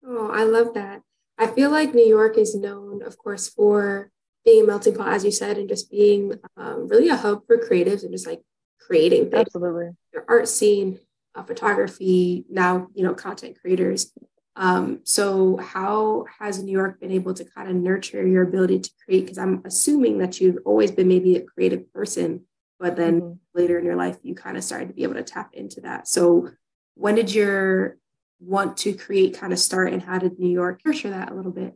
Oh, 0.04 0.30
I 0.30 0.44
love 0.44 0.74
that. 0.74 1.02
I 1.38 1.46
feel 1.48 1.70
like 1.70 1.94
New 1.94 2.06
York 2.06 2.38
is 2.38 2.54
known, 2.54 3.02
of 3.02 3.18
course, 3.18 3.48
for 3.48 4.10
being 4.44 4.64
a 4.64 4.66
melting 4.66 4.94
pot, 4.94 5.12
as 5.12 5.24
you 5.24 5.30
said, 5.30 5.58
and 5.58 5.68
just 5.68 5.90
being 5.90 6.34
um, 6.56 6.88
really 6.88 7.08
a 7.08 7.16
hub 7.16 7.46
for 7.46 7.58
creatives 7.58 8.02
and 8.02 8.12
just 8.12 8.26
like 8.26 8.40
creating 8.80 9.30
things. 9.30 9.46
Absolutely. 9.46 9.90
Your 10.14 10.24
art 10.28 10.48
scene, 10.48 11.00
uh, 11.34 11.42
photography, 11.42 12.44
now, 12.48 12.88
you 12.94 13.02
know, 13.02 13.14
content 13.14 13.58
creators. 13.60 14.12
Um, 14.56 15.00
so 15.04 15.58
how 15.58 16.24
has 16.38 16.62
New 16.62 16.72
York 16.72 17.00
been 17.00 17.12
able 17.12 17.34
to 17.34 17.44
kind 17.44 17.68
of 17.68 17.76
nurture 17.76 18.26
your 18.26 18.42
ability 18.42 18.80
to 18.80 18.90
create? 19.04 19.22
Because 19.22 19.38
I'm 19.38 19.62
assuming 19.64 20.18
that 20.18 20.40
you've 20.40 20.58
always 20.64 20.90
been 20.90 21.08
maybe 21.08 21.36
a 21.36 21.42
creative 21.42 21.92
person, 21.92 22.46
but 22.80 22.96
then 22.96 23.20
mm-hmm. 23.20 23.32
later 23.54 23.78
in 23.78 23.84
your 23.84 23.96
life 23.96 24.18
you 24.22 24.34
kind 24.34 24.56
of 24.56 24.64
started 24.64 24.88
to 24.88 24.94
be 24.94 25.02
able 25.02 25.14
to 25.14 25.22
tap 25.22 25.50
into 25.52 25.82
that. 25.82 26.08
So 26.08 26.50
when 26.94 27.14
did 27.14 27.34
your 27.34 27.98
want 28.40 28.78
to 28.78 28.94
create 28.94 29.38
kind 29.38 29.52
of 29.52 29.58
start 29.58 29.92
and 29.92 30.02
how 30.02 30.18
did 30.18 30.38
New 30.38 30.50
York 30.50 30.80
nurture 30.84 31.10
that 31.10 31.30
a 31.30 31.34
little 31.34 31.52
bit? 31.52 31.74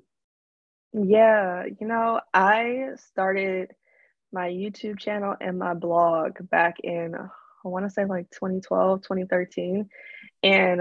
Yeah, 0.92 1.66
you 1.80 1.86
know, 1.86 2.20
I 2.32 2.90
started 3.10 3.72
my 4.32 4.48
YouTube 4.48 4.98
channel 4.98 5.36
and 5.40 5.58
my 5.58 5.74
blog 5.74 6.38
back 6.50 6.76
in 6.82 7.14
I 7.64 7.68
want 7.68 7.84
to 7.84 7.90
say 7.90 8.04
like 8.04 8.30
2012, 8.30 9.02
2013. 9.02 9.88
And 10.42 10.80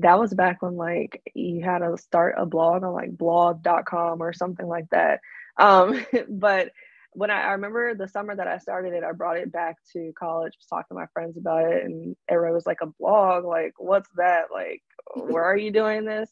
that 0.00 0.18
was 0.18 0.34
back 0.34 0.62
when 0.62 0.76
like 0.76 1.22
you 1.34 1.62
had 1.62 1.78
to 1.78 1.96
start 1.98 2.34
a 2.38 2.46
blog 2.46 2.82
on 2.82 2.92
like 2.92 3.16
blog.com 3.16 4.22
or 4.22 4.32
something 4.32 4.66
like 4.66 4.88
that. 4.90 5.20
Um, 5.58 6.04
but 6.28 6.72
when 7.12 7.30
I, 7.30 7.42
I, 7.42 7.50
remember 7.52 7.94
the 7.94 8.08
summer 8.08 8.36
that 8.36 8.46
I 8.46 8.58
started 8.58 8.92
it, 8.92 9.02
I 9.02 9.12
brought 9.12 9.38
it 9.38 9.50
back 9.50 9.76
to 9.94 10.12
college, 10.18 10.52
was 10.58 10.66
talking 10.66 10.94
to 10.94 11.00
my 11.00 11.06
friends 11.14 11.38
about 11.38 11.64
it, 11.64 11.84
and 11.84 12.14
everyone 12.28 12.54
was 12.54 12.66
like, 12.66 12.82
a 12.82 12.92
blog? 13.00 13.44
Like, 13.44 13.72
what's 13.78 14.10
that? 14.16 14.48
Like, 14.52 14.82
where 15.14 15.44
are 15.44 15.56
you 15.56 15.70
doing 15.70 16.04
this? 16.04 16.30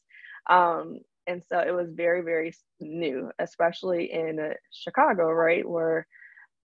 Um, 0.48 0.98
and 1.26 1.42
so 1.48 1.58
it 1.58 1.70
was 1.70 1.88
very, 1.90 2.20
very 2.20 2.52
new, 2.80 3.30
especially 3.38 4.12
in 4.12 4.52
Chicago, 4.72 5.30
right? 5.30 5.66
Where 5.66 6.06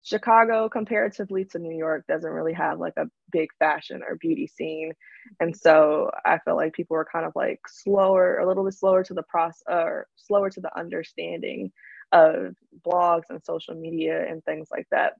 Chicago, 0.07 0.69
comparatively 0.69 1.43
to 1.43 1.59
New 1.59 1.75
York, 1.77 2.05
doesn't 2.07 2.31
really 2.31 2.53
have 2.53 2.79
like 2.79 2.93
a 2.95 3.09
big 3.29 3.49
fashion 3.59 4.01
or 4.07 4.15
beauty 4.15 4.47
scene. 4.47 4.93
And 5.41 5.53
so 5.55 6.09
I 6.23 6.37
felt 6.39 6.55
like 6.55 6.71
people 6.71 6.95
were 6.95 7.07
kind 7.11 7.25
of 7.25 7.33
like 7.35 7.59
slower, 7.67 8.37
a 8.37 8.47
little 8.47 8.63
bit 8.63 8.73
slower 8.73 9.03
to 9.03 9.13
the 9.13 9.23
process, 9.23 9.63
or 9.67 10.07
slower 10.15 10.49
to 10.49 10.61
the 10.61 10.77
understanding 10.79 11.73
of 12.13 12.55
blogs 12.85 13.29
and 13.29 13.43
social 13.43 13.75
media 13.75 14.25
and 14.29 14.41
things 14.45 14.69
like 14.71 14.87
that. 14.91 15.15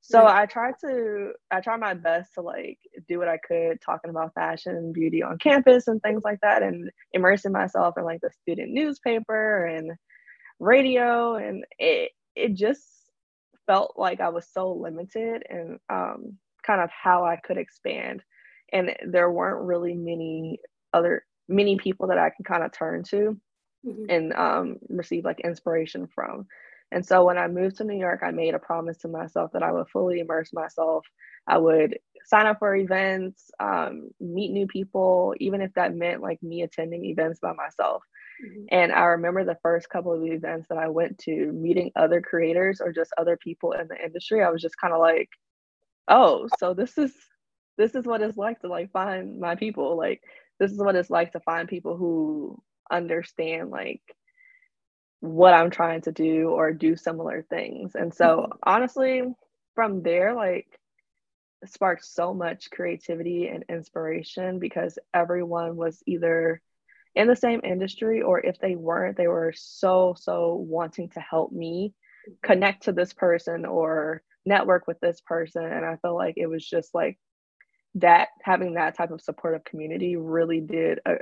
So 0.00 0.26
I 0.26 0.46
tried 0.46 0.74
to, 0.80 1.34
I 1.52 1.60
tried 1.60 1.78
my 1.78 1.94
best 1.94 2.34
to 2.34 2.40
like 2.40 2.78
do 3.06 3.20
what 3.20 3.28
I 3.28 3.38
could 3.38 3.80
talking 3.80 4.10
about 4.10 4.34
fashion 4.34 4.74
and 4.74 4.92
beauty 4.92 5.22
on 5.22 5.38
campus 5.38 5.86
and 5.86 6.02
things 6.02 6.24
like 6.24 6.40
that, 6.42 6.64
and 6.64 6.90
immersing 7.12 7.52
myself 7.52 7.94
in 7.96 8.02
like 8.02 8.20
the 8.20 8.30
student 8.40 8.72
newspaper 8.72 9.66
and 9.66 9.92
radio, 10.58 11.36
and 11.36 11.64
it 11.78 12.10
it 12.34 12.54
just 12.54 12.82
felt 13.66 13.94
like 13.96 14.20
I 14.20 14.28
was 14.28 14.46
so 14.52 14.72
limited 14.72 15.42
and 15.48 15.78
um, 15.90 16.38
kind 16.62 16.80
of 16.80 16.90
how 16.90 17.24
I 17.24 17.36
could 17.36 17.58
expand. 17.58 18.22
And 18.72 18.94
there 19.06 19.30
weren't 19.30 19.66
really 19.66 19.94
many 19.94 20.58
other 20.92 21.24
many 21.48 21.76
people 21.76 22.08
that 22.08 22.18
I 22.18 22.30
could 22.30 22.46
kind 22.46 22.62
of 22.62 22.72
turn 22.72 23.02
to 23.04 23.38
mm-hmm. 23.86 24.04
and 24.08 24.32
um, 24.32 24.76
receive 24.88 25.24
like 25.24 25.40
inspiration 25.40 26.06
from. 26.06 26.46
And 26.92 27.04
so 27.04 27.24
when 27.24 27.38
I 27.38 27.48
moved 27.48 27.76
to 27.76 27.84
New 27.84 27.98
York, 27.98 28.20
I 28.22 28.30
made 28.30 28.54
a 28.54 28.58
promise 28.58 28.98
to 28.98 29.08
myself 29.08 29.52
that 29.52 29.62
I 29.62 29.72
would 29.72 29.88
fully 29.88 30.20
immerse 30.20 30.52
myself. 30.52 31.06
I 31.46 31.58
would 31.58 31.98
sign 32.24 32.46
up 32.46 32.58
for 32.58 32.76
events, 32.76 33.50
um, 33.58 34.10
meet 34.20 34.52
new 34.52 34.66
people, 34.66 35.34
even 35.38 35.60
if 35.60 35.72
that 35.74 35.94
meant 35.94 36.22
like 36.22 36.42
me 36.42 36.62
attending 36.62 37.04
events 37.04 37.40
by 37.40 37.52
myself. 37.52 38.02
Mm-hmm. 38.44 38.64
And 38.70 38.92
I 38.92 39.04
remember 39.04 39.44
the 39.44 39.58
first 39.62 39.88
couple 39.88 40.12
of 40.12 40.24
events 40.24 40.68
that 40.68 40.78
I 40.78 40.88
went 40.88 41.18
to, 41.20 41.52
meeting 41.52 41.90
other 41.96 42.20
creators 42.20 42.80
or 42.80 42.92
just 42.92 43.12
other 43.16 43.36
people 43.36 43.72
in 43.72 43.88
the 43.88 44.02
industry. 44.04 44.42
I 44.42 44.50
was 44.50 44.62
just 44.62 44.78
kind 44.78 44.92
of 44.92 45.00
like, 45.00 45.30
oh, 46.08 46.48
so 46.58 46.74
this 46.74 46.98
is 46.98 47.12
this 47.78 47.94
is 47.94 48.04
what 48.04 48.22
it's 48.22 48.36
like 48.36 48.60
to 48.60 48.68
like 48.68 48.92
find 48.92 49.40
my 49.40 49.54
people. 49.56 49.96
Like 49.96 50.22
this 50.60 50.70
is 50.70 50.78
what 50.78 50.96
it's 50.96 51.10
like 51.10 51.32
to 51.32 51.40
find 51.40 51.68
people 51.68 51.96
who 51.96 52.62
understand 52.90 53.70
like 53.70 54.02
what 55.22 55.54
I'm 55.54 55.70
trying 55.70 56.00
to 56.02 56.12
do 56.12 56.48
or 56.48 56.72
do 56.72 56.96
similar 56.96 57.46
things. 57.48 57.94
And 57.94 58.12
so 58.12 58.26
mm-hmm. 58.26 58.52
honestly, 58.64 59.22
from 59.76 60.02
there, 60.02 60.34
like 60.34 60.66
sparked 61.64 62.04
so 62.04 62.34
much 62.34 62.72
creativity 62.72 63.46
and 63.46 63.64
inspiration 63.68 64.58
because 64.58 64.98
everyone 65.14 65.76
was 65.76 66.02
either 66.06 66.60
in 67.14 67.28
the 67.28 67.36
same 67.36 67.60
industry 67.62 68.20
or 68.20 68.40
if 68.40 68.58
they 68.58 68.74
weren't 68.74 69.16
they 69.16 69.28
were 69.28 69.52
so 69.54 70.16
so 70.18 70.54
wanting 70.54 71.08
to 71.10 71.20
help 71.20 71.52
me 71.52 71.94
connect 72.42 72.84
to 72.84 72.92
this 72.92 73.12
person 73.12 73.64
or 73.64 74.22
network 74.44 74.88
with 74.88 74.98
this 74.98 75.20
person 75.20 75.62
and 75.62 75.84
i 75.84 75.94
felt 75.96 76.16
like 76.16 76.34
it 76.36 76.46
was 76.46 76.66
just 76.66 76.92
like 76.94 77.16
that 77.94 78.28
having 78.42 78.74
that 78.74 78.96
type 78.96 79.12
of 79.12 79.20
supportive 79.20 79.62
community 79.62 80.16
really 80.16 80.60
did 80.60 80.98
uh, 81.06 81.14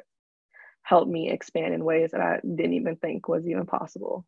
help 0.90 1.08
me 1.08 1.30
expand 1.30 1.72
in 1.72 1.84
ways 1.84 2.10
that 2.10 2.20
i 2.20 2.40
didn't 2.42 2.74
even 2.74 2.96
think 2.96 3.28
was 3.28 3.46
even 3.46 3.66
possible 3.66 4.26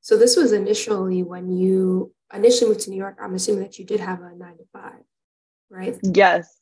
so 0.00 0.16
this 0.16 0.36
was 0.36 0.52
initially 0.52 1.22
when 1.22 1.50
you 1.50 2.12
initially 2.34 2.68
moved 2.68 2.80
to 2.80 2.90
new 2.90 2.96
york 2.96 3.16
i'm 3.22 3.34
assuming 3.34 3.62
that 3.62 3.78
you 3.78 3.84
did 3.84 4.00
have 4.00 4.20
a 4.20 4.34
nine 4.34 4.56
to 4.56 4.64
five 4.72 5.02
right 5.70 5.96
yes 6.02 6.54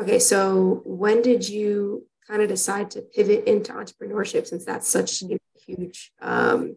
okay 0.00 0.18
so 0.18 0.82
when 0.84 1.22
did 1.22 1.48
you 1.48 2.06
kind 2.28 2.42
of 2.42 2.48
decide 2.48 2.90
to 2.90 3.02
pivot 3.02 3.44
into 3.44 3.72
entrepreneurship 3.72 4.46
since 4.46 4.64
that's 4.64 4.88
such 4.88 5.22
a 5.22 5.38
huge 5.66 6.12
um, 6.20 6.76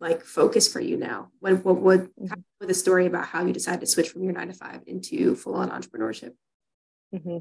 like 0.00 0.22
focus 0.22 0.70
for 0.70 0.80
you 0.80 0.96
now? 0.96 1.30
What 1.40 1.64
what 1.64 1.80
would 1.80 2.10
kind 2.28 2.44
of 2.60 2.68
the 2.68 2.74
story 2.74 3.06
about 3.06 3.26
how 3.26 3.44
you 3.44 3.52
decided 3.52 3.80
to 3.80 3.86
switch 3.86 4.10
from 4.10 4.22
your 4.22 4.32
nine 4.32 4.48
to 4.48 4.54
five 4.54 4.82
into 4.86 5.34
full 5.34 5.54
on 5.54 5.70
entrepreneurship? 5.70 6.32
Mm-hmm. 7.14 7.38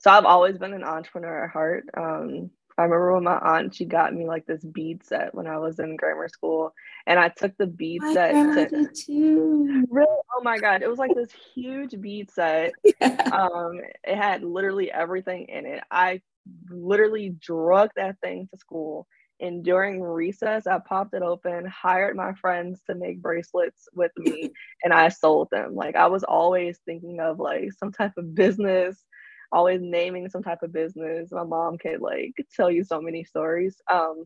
So 0.00 0.10
I've 0.10 0.24
always 0.24 0.58
been 0.58 0.74
an 0.74 0.84
entrepreneur 0.84 1.44
at 1.44 1.50
heart. 1.50 1.84
Um, 1.96 2.50
I 2.78 2.82
remember 2.82 3.12
when 3.14 3.24
my 3.24 3.38
aunt 3.38 3.74
she 3.74 3.84
got 3.84 4.14
me 4.14 4.24
like 4.24 4.46
this 4.46 4.64
bead 4.64 5.04
set 5.04 5.34
when 5.34 5.48
I 5.48 5.58
was 5.58 5.80
in 5.80 5.96
grammar 5.96 6.28
school, 6.28 6.72
and 7.06 7.18
I 7.18 7.28
took 7.28 7.56
the 7.58 7.66
bead 7.66 8.02
my 8.02 8.14
set. 8.14 8.70
To, 8.70 8.88
too. 8.94 9.84
Really? 9.90 10.06
Oh 10.06 10.42
my 10.42 10.58
god! 10.58 10.82
It 10.82 10.88
was 10.88 10.98
like 10.98 11.14
this 11.14 11.32
huge 11.54 12.00
bead 12.00 12.30
set. 12.30 12.72
Yeah. 13.00 13.30
Um, 13.32 13.80
it 14.04 14.16
had 14.16 14.42
literally 14.42 14.90
everything 14.90 15.46
in 15.48 15.66
it. 15.66 15.84
I 15.90 16.20
literally 16.68 17.30
drug 17.40 17.90
that 17.96 18.16
thing 18.20 18.48
to 18.50 18.58
school. 18.58 19.06
And 19.40 19.64
during 19.64 20.02
recess, 20.02 20.66
I 20.66 20.80
popped 20.80 21.14
it 21.14 21.22
open, 21.22 21.64
hired 21.66 22.16
my 22.16 22.32
friends 22.34 22.80
to 22.88 22.96
make 22.96 23.22
bracelets 23.22 23.88
with 23.94 24.10
me, 24.18 24.50
and 24.82 24.92
I 24.92 25.10
sold 25.10 25.48
them. 25.52 25.76
Like 25.76 25.94
I 25.94 26.08
was 26.08 26.24
always 26.24 26.80
thinking 26.84 27.20
of 27.20 27.38
like 27.38 27.72
some 27.72 27.92
type 27.92 28.12
of 28.16 28.34
business, 28.34 29.04
always 29.52 29.80
naming 29.82 30.28
some 30.28 30.42
type 30.42 30.62
of 30.62 30.72
business. 30.72 31.30
My 31.32 31.44
mom 31.44 31.78
could 31.78 32.00
like 32.00 32.34
tell 32.54 32.70
you 32.70 32.84
so 32.84 33.00
many 33.00 33.24
stories. 33.24 33.80
Um, 33.90 34.24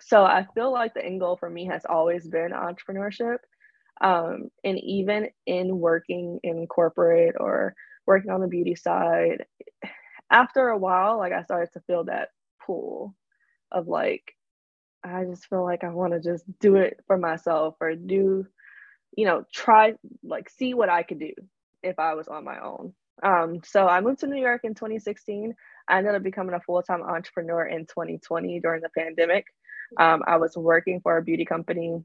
so 0.00 0.24
I 0.24 0.46
feel 0.54 0.72
like 0.72 0.94
the 0.94 1.04
end 1.04 1.20
goal 1.20 1.36
for 1.36 1.48
me 1.50 1.66
has 1.66 1.84
always 1.88 2.26
been 2.26 2.52
entrepreneurship. 2.52 3.38
Um, 4.00 4.48
and 4.64 4.78
even 4.80 5.28
in 5.46 5.78
working 5.78 6.40
in 6.42 6.66
corporate 6.66 7.36
or 7.38 7.74
working 8.06 8.30
on 8.30 8.40
the 8.40 8.48
beauty 8.48 8.74
side, 8.74 9.44
after 10.30 10.68
a 10.68 10.78
while, 10.78 11.18
like 11.18 11.32
I 11.32 11.42
started 11.44 11.72
to 11.74 11.80
feel 11.86 12.04
that 12.04 12.30
pull 12.66 13.14
of 13.70 13.86
like, 13.86 14.34
I 15.04 15.24
just 15.24 15.46
feel 15.46 15.62
like 15.62 15.84
I 15.84 15.90
want 15.90 16.14
to 16.14 16.20
just 16.20 16.44
do 16.60 16.76
it 16.76 16.98
for 17.06 17.18
myself 17.18 17.76
or 17.80 17.94
do, 17.94 18.46
you 19.16 19.26
know, 19.26 19.44
try 19.52 19.94
like 20.24 20.48
see 20.48 20.74
what 20.74 20.88
I 20.88 21.02
could 21.02 21.20
do 21.20 21.32
if 21.82 21.98
I 21.98 22.14
was 22.14 22.28
on 22.28 22.44
my 22.44 22.60
own. 22.60 22.94
Um, 23.22 23.60
so 23.64 23.88
I 23.88 24.00
moved 24.00 24.20
to 24.20 24.26
New 24.26 24.40
York 24.40 24.62
in 24.64 24.74
2016. 24.74 25.54
I 25.88 25.98
ended 25.98 26.14
up 26.14 26.22
becoming 26.22 26.54
a 26.54 26.60
full-time 26.60 27.02
entrepreneur 27.02 27.66
in 27.66 27.86
2020 27.86 28.60
during 28.60 28.82
the 28.82 28.88
pandemic. 28.96 29.46
Um, 29.98 30.22
I 30.26 30.36
was 30.36 30.56
working 30.56 31.00
for 31.00 31.16
a 31.16 31.22
beauty 31.22 31.44
company 31.44 32.02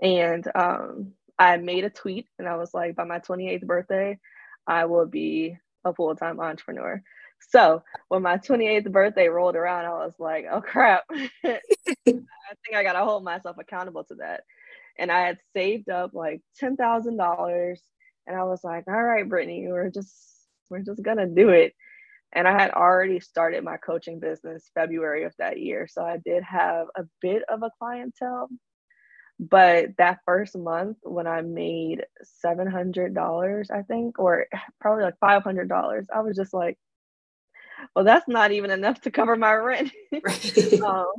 and 0.00 0.46
um, 0.54 1.12
I 1.38 1.56
made 1.56 1.84
a 1.84 1.90
tweet 1.90 2.28
and 2.38 2.48
I 2.48 2.56
was 2.56 2.74
like, 2.74 2.96
by 2.96 3.04
my 3.04 3.18
28th 3.18 3.66
birthday, 3.66 4.18
I 4.66 4.84
will 4.84 5.06
be 5.06 5.56
a 5.84 5.94
full-time 5.94 6.40
entrepreneur. 6.40 7.02
So 7.50 7.82
when 8.08 8.22
my 8.22 8.36
28th 8.38 8.90
birthday 8.92 9.28
rolled 9.28 9.56
around, 9.56 9.86
I 9.86 9.90
was 9.90 10.14
like, 10.18 10.46
oh 10.50 10.60
crap. 10.60 11.04
I 11.10 11.60
think 12.04 12.76
I 12.76 12.82
got 12.82 12.92
to 12.92 13.04
hold 13.04 13.24
myself 13.24 13.56
accountable 13.58 14.04
to 14.04 14.16
that. 14.16 14.44
And 14.98 15.10
I 15.10 15.20
had 15.20 15.38
saved 15.54 15.88
up 15.88 16.14
like 16.14 16.42
$10,000. 16.62 17.76
And 18.26 18.36
I 18.36 18.44
was 18.44 18.62
like, 18.62 18.84
all 18.88 19.02
right, 19.02 19.28
Britney, 19.28 19.68
we're 19.68 19.90
just, 19.90 20.14
we're 20.70 20.80
just 20.80 21.02
to 21.04 21.26
do 21.26 21.50
it. 21.50 21.74
And 22.32 22.48
I 22.48 22.52
had 22.52 22.70
already 22.70 23.20
started 23.20 23.62
my 23.62 23.76
coaching 23.76 24.18
business 24.18 24.70
February 24.74 25.24
of 25.24 25.34
that 25.38 25.60
year. 25.60 25.86
So 25.86 26.02
I 26.02 26.18
did 26.24 26.42
have 26.44 26.86
a 26.96 27.04
bit 27.20 27.42
of 27.48 27.62
a 27.62 27.70
clientele. 27.78 28.48
But 29.38 29.96
that 29.98 30.20
first 30.24 30.56
month, 30.56 30.98
when 31.02 31.26
I 31.26 31.42
made 31.42 32.04
$700, 32.44 33.70
I 33.70 33.82
think, 33.82 34.18
or 34.18 34.46
probably 34.80 35.04
like 35.04 35.18
$500, 35.22 36.06
I 36.14 36.20
was 36.20 36.36
just 36.36 36.54
like, 36.54 36.78
well, 37.94 38.04
that's 38.04 38.28
not 38.28 38.52
even 38.52 38.70
enough 38.70 39.00
to 39.02 39.10
cover 39.10 39.36
my 39.36 39.52
rent. 39.54 39.90
um, 40.84 41.12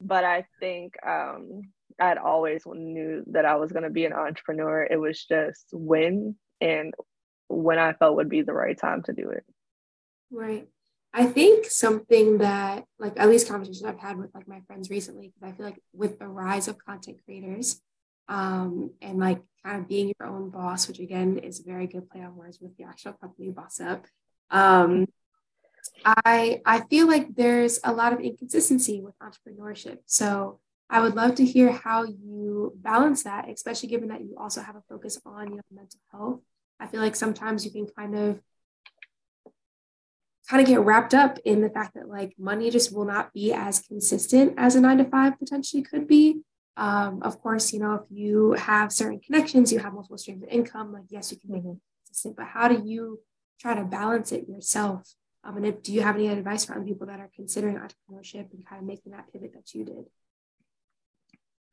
but 0.00 0.24
I 0.24 0.46
think 0.60 0.94
um, 1.04 1.62
I'd 2.00 2.18
always 2.18 2.64
knew 2.66 3.22
that 3.28 3.44
I 3.44 3.56
was 3.56 3.72
going 3.72 3.84
to 3.84 3.90
be 3.90 4.04
an 4.04 4.12
entrepreneur. 4.12 4.82
It 4.82 5.00
was 5.00 5.24
just 5.24 5.66
when 5.72 6.36
and 6.60 6.94
when 7.48 7.78
I 7.78 7.92
felt 7.92 8.16
would 8.16 8.28
be 8.28 8.42
the 8.42 8.52
right 8.52 8.78
time 8.78 9.02
to 9.04 9.12
do 9.12 9.30
it. 9.30 9.44
Right. 10.30 10.68
I 11.12 11.26
think 11.26 11.66
something 11.66 12.38
that, 12.38 12.84
like, 12.98 13.12
at 13.16 13.28
least 13.28 13.48
conversations 13.48 13.84
I've 13.84 14.00
had 14.00 14.18
with 14.18 14.34
like 14.34 14.48
my 14.48 14.60
friends 14.66 14.90
recently, 14.90 15.28
because 15.28 15.48
I 15.48 15.56
feel 15.56 15.66
like 15.66 15.80
with 15.92 16.18
the 16.18 16.26
rise 16.26 16.66
of 16.66 16.76
content 16.84 17.18
creators, 17.24 17.80
um, 18.28 18.90
and 19.00 19.18
like 19.18 19.40
kind 19.64 19.80
of 19.80 19.88
being 19.88 20.12
your 20.18 20.28
own 20.28 20.50
boss, 20.50 20.88
which 20.88 20.98
again 20.98 21.38
is 21.38 21.60
a 21.60 21.62
very 21.62 21.86
good 21.86 22.10
play 22.10 22.22
on 22.22 22.34
words 22.34 22.58
with 22.60 22.76
the 22.76 22.84
actual 22.84 23.12
company 23.12 23.50
boss 23.50 23.80
up. 23.80 24.06
Um, 24.50 25.06
I 26.04 26.62
I 26.64 26.80
feel 26.80 27.06
like 27.06 27.34
there's 27.34 27.78
a 27.84 27.92
lot 27.92 28.12
of 28.12 28.20
inconsistency 28.20 29.00
with 29.00 29.14
entrepreneurship. 29.18 29.98
So 30.06 30.60
I 30.90 31.00
would 31.00 31.14
love 31.14 31.34
to 31.36 31.44
hear 31.44 31.72
how 31.72 32.04
you 32.04 32.72
balance 32.76 33.22
that, 33.24 33.48
especially 33.48 33.88
given 33.88 34.08
that 34.08 34.20
you 34.20 34.36
also 34.38 34.60
have 34.60 34.76
a 34.76 34.82
focus 34.88 35.18
on 35.24 35.50
you 35.50 35.56
know, 35.56 35.62
mental 35.70 36.00
health. 36.12 36.40
I 36.78 36.86
feel 36.86 37.00
like 37.00 37.16
sometimes 37.16 37.64
you 37.64 37.70
can 37.70 37.86
kind 37.86 38.16
of 38.16 38.40
kind 40.48 40.60
of 40.60 40.68
get 40.68 40.80
wrapped 40.80 41.14
up 41.14 41.38
in 41.44 41.62
the 41.62 41.70
fact 41.70 41.94
that 41.94 42.08
like 42.08 42.34
money 42.38 42.70
just 42.70 42.94
will 42.94 43.06
not 43.06 43.32
be 43.32 43.52
as 43.52 43.80
consistent 43.80 44.54
as 44.58 44.76
a 44.76 44.80
nine 44.80 44.98
to 44.98 45.04
five 45.04 45.38
potentially 45.38 45.82
could 45.82 46.06
be. 46.06 46.42
Um, 46.76 47.22
of 47.22 47.40
course, 47.40 47.72
you 47.72 47.78
know, 47.78 47.94
if 47.94 48.02
you 48.10 48.52
have 48.52 48.92
certain 48.92 49.20
connections, 49.20 49.72
you 49.72 49.78
have 49.78 49.94
multiple 49.94 50.18
streams 50.18 50.42
of 50.42 50.48
income, 50.48 50.92
like 50.92 51.04
yes, 51.08 51.32
you 51.32 51.38
can 51.38 51.50
make 51.50 51.64
it 51.64 51.78
consistent, 52.06 52.36
but 52.36 52.46
how 52.46 52.68
do 52.68 52.82
you 52.84 53.20
try 53.58 53.74
to 53.74 53.84
balance 53.84 54.32
it 54.32 54.48
yourself? 54.48 55.14
Um, 55.44 55.56
and 55.58 55.66
if, 55.66 55.82
do 55.82 55.92
you 55.92 56.02
have 56.02 56.16
any 56.16 56.28
advice 56.28 56.64
for 56.64 56.74
other 56.74 56.84
people 56.84 57.06
that 57.06 57.20
are 57.20 57.30
considering 57.34 57.76
entrepreneurship 57.76 58.52
and 58.52 58.66
kind 58.66 58.80
of 58.80 58.86
making 58.86 59.12
that 59.12 59.32
pivot 59.32 59.52
that 59.54 59.72
you 59.72 59.84
did? 59.84 60.04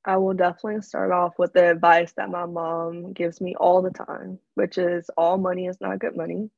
I 0.06 0.18
will 0.18 0.34
definitely 0.34 0.82
start 0.82 1.12
off 1.12 1.38
with 1.38 1.54
the 1.54 1.70
advice 1.70 2.14
that 2.14 2.30
my 2.30 2.46
mom 2.46 3.14
gives 3.14 3.40
me 3.40 3.56
all 3.56 3.82
the 3.82 3.92
time, 3.92 4.40
which 4.56 4.78
is 4.78 5.10
all 5.18 5.38
money 5.38 5.68
is 5.68 5.80
not 5.80 6.00
good 6.00 6.16
money. 6.16 6.50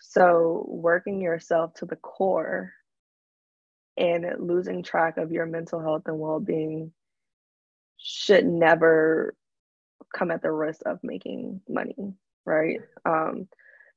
So, 0.00 0.64
working 0.68 1.20
yourself 1.20 1.74
to 1.74 1.86
the 1.86 1.96
core 1.96 2.72
and 3.96 4.26
losing 4.38 4.82
track 4.82 5.16
of 5.16 5.32
your 5.32 5.46
mental 5.46 5.80
health 5.80 6.02
and 6.06 6.18
well 6.18 6.40
being 6.40 6.92
should 7.98 8.44
never 8.46 9.34
come 10.14 10.30
at 10.30 10.42
the 10.42 10.52
risk 10.52 10.82
of 10.86 11.00
making 11.02 11.60
money, 11.68 12.14
right? 12.44 12.80
Um, 13.04 13.48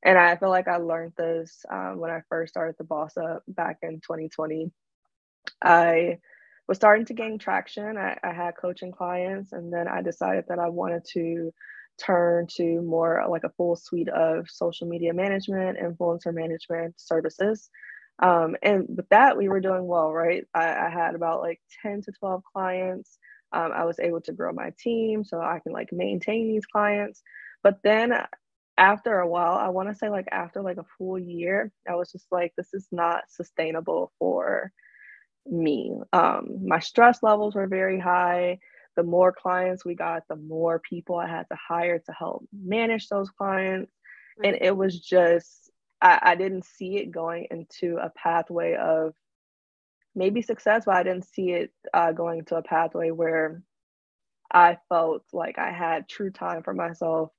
and 0.03 0.17
I 0.17 0.38
feel 0.38 0.50
like 0.50 0.67
I 0.67 0.77
learned 0.77 1.13
this 1.17 1.65
um, 1.69 1.98
when 2.00 2.12
I 2.12 2.22
first 2.29 2.53
started 2.53 2.75
the 2.77 2.86
Boss 2.86 3.17
Up 3.17 3.43
back 3.48 3.79
in 3.81 3.96
2020. 4.01 4.72
I 5.62 6.19
was 6.69 6.77
starting 6.77 7.07
to 7.07 7.15
gain 7.15 7.39
traction. 7.39 7.97
I, 7.97 8.17
I 8.23 8.33
had 8.33 8.55
coaching 8.61 8.93
clients, 8.93 9.53
and 9.53 9.73
then 9.73 9.89
I 9.89 10.03
decided 10.03 10.45
that 10.49 10.59
I 10.59 10.69
wanted 10.69 11.05
to 11.15 11.53
turn 11.99 12.47
to 12.57 12.81
more 12.83 13.25
like 13.29 13.45
a 13.45 13.51
full 13.51 13.77
suite 13.77 14.09
of 14.09 14.47
social 14.49 14.88
media 14.88 15.13
management, 15.13 15.79
influencer 15.79 16.33
management 16.33 16.95
services. 17.01 17.71
Um, 18.23 18.57
and 18.63 18.88
with 18.89 19.09
that, 19.11 19.38
we 19.38 19.49
were 19.49 19.61
doing 19.61 19.88
well, 19.88 20.13
right? 20.13 20.45
I, 20.55 20.88
I 20.88 20.91
had 20.91 21.15
about 21.15 21.41
like 21.41 21.61
10 21.83 22.03
to 22.03 22.13
12 22.13 22.43
clients. 22.53 23.19
Um, 23.53 23.71
I 23.75 23.85
was 23.85 23.99
able 23.99 24.21
to 24.23 24.33
grow 24.33 24.53
my 24.53 24.73
team 24.79 25.25
so 25.25 25.41
I 25.41 25.61
can 25.63 25.73
like 25.73 25.93
maintain 25.93 26.49
these 26.49 26.67
clients. 26.67 27.23
But 27.63 27.79
then 27.83 28.13
after 28.77 29.19
a 29.19 29.29
while, 29.29 29.55
I 29.57 29.69
want 29.69 29.89
to 29.89 29.95
say 29.95 30.09
like 30.09 30.27
after 30.31 30.63
like 30.63 30.79
a 30.79 30.85
full 30.99 31.19
year, 31.19 31.71
I 31.89 31.95
was 31.95 32.11
just 32.13 32.27
like, 32.31 32.53
this 32.57 32.73
is 32.75 32.88
not 32.93 33.23
sustainable 33.29 34.13
for 34.19 34.73
me. 35.51 36.00
Um, 36.13 36.60
my 36.65 36.79
stress 36.79 37.24
levels 37.24 37.56
were 37.56 37.68
very 37.68 38.00
high. 38.00 38.60
The 38.96 39.03
more 39.03 39.32
clients 39.32 39.86
we 39.86 39.96
got, 39.96 40.24
the 40.27 40.36
more 40.36 40.79
people 40.79 41.15
I 41.15 41.27
had 41.27 41.48
to 41.50 41.58
hire 41.58 42.00
to 42.00 42.12
help 42.12 42.46
manage 42.53 43.08
those 43.08 43.29
clients. 43.29 43.91
And 44.44 44.58
it 44.62 44.75
was 44.75 45.00
just, 45.00 45.70
I, 46.01 46.20
I 46.22 46.36
didn't 46.36 46.65
see 46.65 46.98
it 46.98 47.12
going 47.12 47.48
into 47.51 47.98
a 47.98 48.10
pathway 48.10 48.75
of 48.75 49.13
maybe 50.15 50.41
success, 50.41 50.84
but 50.86 50.96
I 50.96 51.03
didn't 51.03 51.25
see 51.25 51.51
it 51.51 51.72
uh, 51.94 52.12
going 52.13 52.46
to 52.46 52.56
a 52.56 52.62
pathway 52.62 53.12
where 53.12 53.62
I 54.51 54.77
felt 54.89 55.24
like 55.34 55.60
I 55.60 55.72
had 55.72 56.10
true 56.10 56.32
time 56.32 56.63
for 56.63 56.74
myself 56.74 57.32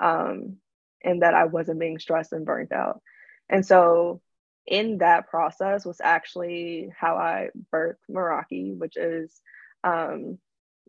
um, 0.00 0.56
and 1.04 1.22
that 1.22 1.34
I 1.34 1.44
wasn't 1.44 1.80
being 1.80 1.98
stressed 1.98 2.32
and 2.32 2.46
burnt 2.46 2.72
out. 2.72 3.00
And 3.48 3.64
so, 3.64 4.20
in 4.68 4.98
that 4.98 5.28
process, 5.28 5.84
was 5.84 6.00
actually 6.02 6.90
how 6.96 7.16
I 7.16 7.48
birthed 7.72 8.04
Meraki, 8.10 8.76
which 8.76 8.96
is 8.96 9.40
um, 9.84 10.38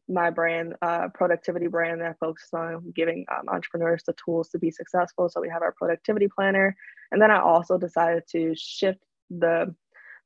my 0.07 0.29
brand, 0.29 0.75
uh, 0.81 1.07
productivity 1.13 1.67
brand 1.67 2.01
that 2.01 2.17
focuses 2.19 2.53
on 2.53 2.91
giving 2.95 3.25
um, 3.31 3.47
entrepreneurs 3.47 4.03
the 4.05 4.15
tools 4.23 4.49
to 4.49 4.59
be 4.59 4.71
successful. 4.71 5.29
So, 5.29 5.41
we 5.41 5.49
have 5.49 5.61
our 5.61 5.73
productivity 5.73 6.27
planner. 6.27 6.75
And 7.11 7.21
then 7.21 7.31
I 7.31 7.41
also 7.41 7.77
decided 7.77 8.23
to 8.31 8.53
shift 8.55 9.03
the 9.29 9.73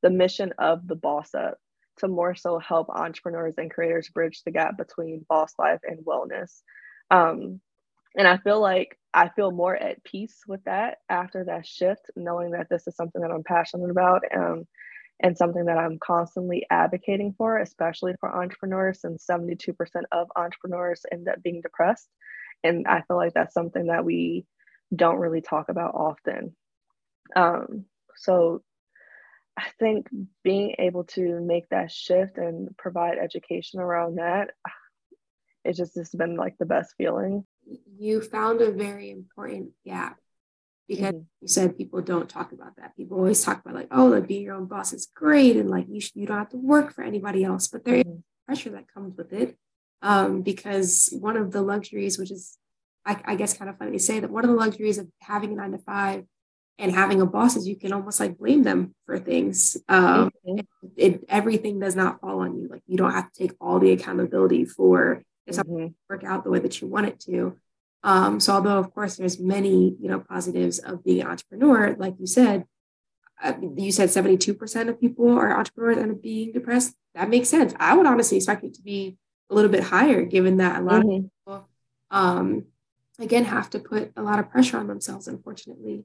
the 0.02 0.10
mission 0.10 0.52
of 0.58 0.86
the 0.86 0.96
boss 0.96 1.34
up 1.34 1.58
to 1.98 2.08
more 2.08 2.34
so 2.34 2.58
help 2.58 2.90
entrepreneurs 2.90 3.54
and 3.56 3.70
creators 3.70 4.08
bridge 4.08 4.42
the 4.44 4.50
gap 4.50 4.76
between 4.76 5.24
boss 5.28 5.52
life 5.58 5.80
and 5.84 6.04
wellness. 6.04 6.60
Um, 7.10 7.60
and 8.16 8.28
I 8.28 8.38
feel 8.38 8.60
like 8.60 8.98
I 9.14 9.28
feel 9.30 9.50
more 9.50 9.76
at 9.76 10.02
peace 10.04 10.42
with 10.46 10.62
that 10.64 10.98
after 11.08 11.44
that 11.44 11.66
shift, 11.66 12.10
knowing 12.16 12.52
that 12.52 12.68
this 12.70 12.86
is 12.86 12.96
something 12.96 13.22
that 13.22 13.30
I'm 13.30 13.44
passionate 13.44 13.90
about 13.90 14.22
um, 14.36 14.64
and 15.22 15.36
something 15.36 15.66
that 15.66 15.78
I'm 15.78 15.98
constantly 16.04 16.66
advocating 16.70 17.34
for, 17.38 17.58
especially 17.58 18.14
for 18.20 18.34
entrepreneurs. 18.34 19.00
And 19.04 19.18
72% 19.18 19.74
of 20.12 20.28
entrepreneurs 20.36 21.02
end 21.12 21.28
up 21.28 21.42
being 21.42 21.60
depressed. 21.62 22.08
And 22.64 22.86
I 22.88 23.02
feel 23.02 23.16
like 23.16 23.34
that's 23.34 23.54
something 23.54 23.86
that 23.86 24.04
we 24.04 24.46
don't 24.94 25.18
really 25.20 25.40
talk 25.42 25.68
about 25.68 25.94
often. 25.94 26.56
Um, 27.36 27.86
so 28.16 28.62
I 29.56 29.66
think 29.78 30.08
being 30.42 30.74
able 30.78 31.04
to 31.04 31.40
make 31.40 31.68
that 31.70 31.92
shift 31.92 32.38
and 32.38 32.76
provide 32.76 33.18
education 33.18 33.80
around 33.80 34.16
that, 34.16 34.50
it's 35.64 35.78
just 35.78 35.96
it's 35.96 36.14
been 36.14 36.36
like 36.36 36.56
the 36.58 36.66
best 36.66 36.94
feeling. 36.98 37.44
You 37.98 38.20
found 38.20 38.60
a 38.60 38.70
very 38.70 39.10
important 39.10 39.70
gap 39.84 40.18
because 40.88 41.14
mm-hmm. 41.14 41.22
you 41.40 41.48
said 41.48 41.78
people 41.78 42.02
don't 42.02 42.28
talk 42.28 42.52
about 42.52 42.76
that. 42.76 42.96
People 42.96 43.18
always 43.18 43.42
talk 43.42 43.60
about 43.60 43.74
like, 43.74 43.88
oh, 43.90 44.06
like 44.06 44.26
being 44.26 44.42
your 44.42 44.54
own 44.54 44.66
boss 44.66 44.92
is 44.92 45.08
great 45.14 45.56
and 45.56 45.70
like 45.70 45.86
you 45.88 46.00
should, 46.00 46.16
you 46.16 46.26
don't 46.26 46.38
have 46.38 46.50
to 46.50 46.56
work 46.56 46.92
for 46.92 47.02
anybody 47.02 47.44
else, 47.44 47.68
but 47.68 47.84
there 47.84 47.96
mm-hmm. 47.96 48.18
is 48.18 48.24
pressure 48.46 48.70
that 48.70 48.92
comes 48.92 49.16
with 49.16 49.32
it. 49.32 49.56
Um, 50.02 50.42
because 50.42 51.14
one 51.18 51.36
of 51.36 51.50
the 51.50 51.62
luxuries, 51.62 52.18
which 52.18 52.30
is 52.30 52.58
I, 53.06 53.20
I 53.24 53.34
guess 53.36 53.56
kind 53.56 53.70
of 53.70 53.78
funny 53.78 53.92
to 53.92 53.98
say 53.98 54.20
that 54.20 54.30
one 54.30 54.44
of 54.44 54.50
the 54.50 54.56
luxuries 54.56 54.98
of 54.98 55.08
having 55.20 55.52
a 55.52 55.56
nine 55.56 55.72
to 55.72 55.78
five 55.78 56.24
and 56.78 56.92
having 56.92 57.20
a 57.20 57.26
boss 57.26 57.56
is 57.56 57.68
you 57.68 57.76
can 57.76 57.92
almost 57.92 58.18
like 58.18 58.38
blame 58.38 58.62
them 58.62 58.94
for 59.06 59.18
things. 59.18 59.76
Um, 59.88 60.30
mm-hmm. 60.46 60.58
it, 60.58 60.66
it, 60.96 61.24
everything 61.28 61.78
does 61.78 61.94
not 61.94 62.20
fall 62.20 62.40
on 62.40 62.58
you. 62.58 62.68
Like 62.68 62.82
you 62.86 62.96
don't 62.96 63.12
have 63.12 63.30
to 63.32 63.38
take 63.38 63.52
all 63.60 63.78
the 63.78 63.92
accountability 63.92 64.64
for 64.64 65.22
it 65.46 65.54
mm-hmm. 65.54 65.88
work 66.08 66.24
out 66.24 66.44
the 66.44 66.50
way 66.50 66.58
that 66.58 66.80
you 66.80 66.88
want 66.88 67.06
it 67.06 67.20
to. 67.20 67.56
Um, 68.02 68.38
so 68.38 68.52
although 68.52 68.78
of 68.78 68.92
course 68.92 69.16
there's 69.16 69.40
many 69.40 69.96
you 69.98 70.08
know 70.08 70.20
positives 70.20 70.78
of 70.78 71.04
being 71.04 71.22
an 71.22 71.28
entrepreneur, 71.28 71.96
like 71.98 72.14
you 72.18 72.26
said, 72.26 72.64
uh, 73.42 73.54
you 73.76 73.92
said 73.92 74.08
72% 74.08 74.88
of 74.88 75.00
people 75.00 75.30
are 75.36 75.56
entrepreneurs 75.58 75.98
and 75.98 76.20
being 76.20 76.52
depressed. 76.52 76.94
That 77.14 77.28
makes 77.28 77.48
sense. 77.48 77.74
I 77.78 77.96
would 77.96 78.06
honestly 78.06 78.36
expect 78.36 78.64
it 78.64 78.74
to 78.74 78.82
be 78.82 79.16
a 79.50 79.54
little 79.54 79.70
bit 79.70 79.84
higher, 79.84 80.24
given 80.24 80.58
that 80.58 80.80
a 80.80 80.84
lot 80.84 81.02
mm-hmm. 81.02 81.26
of 81.26 81.30
people, 81.46 81.68
um, 82.10 82.64
again, 83.18 83.44
have 83.44 83.70
to 83.70 83.78
put 83.78 84.12
a 84.16 84.22
lot 84.22 84.38
of 84.38 84.50
pressure 84.50 84.78
on 84.78 84.86
themselves, 84.86 85.28
unfortunately. 85.28 86.04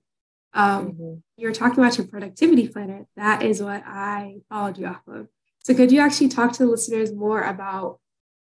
Um, 0.54 0.88
mm-hmm. 0.88 1.14
You're 1.38 1.54
talking 1.54 1.84
about 1.84 1.98
your 1.98 2.08
productivity 2.08 2.68
planner. 2.68 3.06
That 3.16 3.44
is 3.44 3.62
what 3.62 3.84
I 3.86 4.38
followed 4.50 4.78
you 4.78 4.88
off 4.88 5.08
of. 5.08 5.28
So, 5.64 5.74
could 5.74 5.92
you 5.92 6.00
actually 6.00 6.30
talk 6.30 6.54
to 6.54 6.64
the 6.64 6.70
listeners 6.70 7.14
more 7.14 7.42
about 7.42 8.00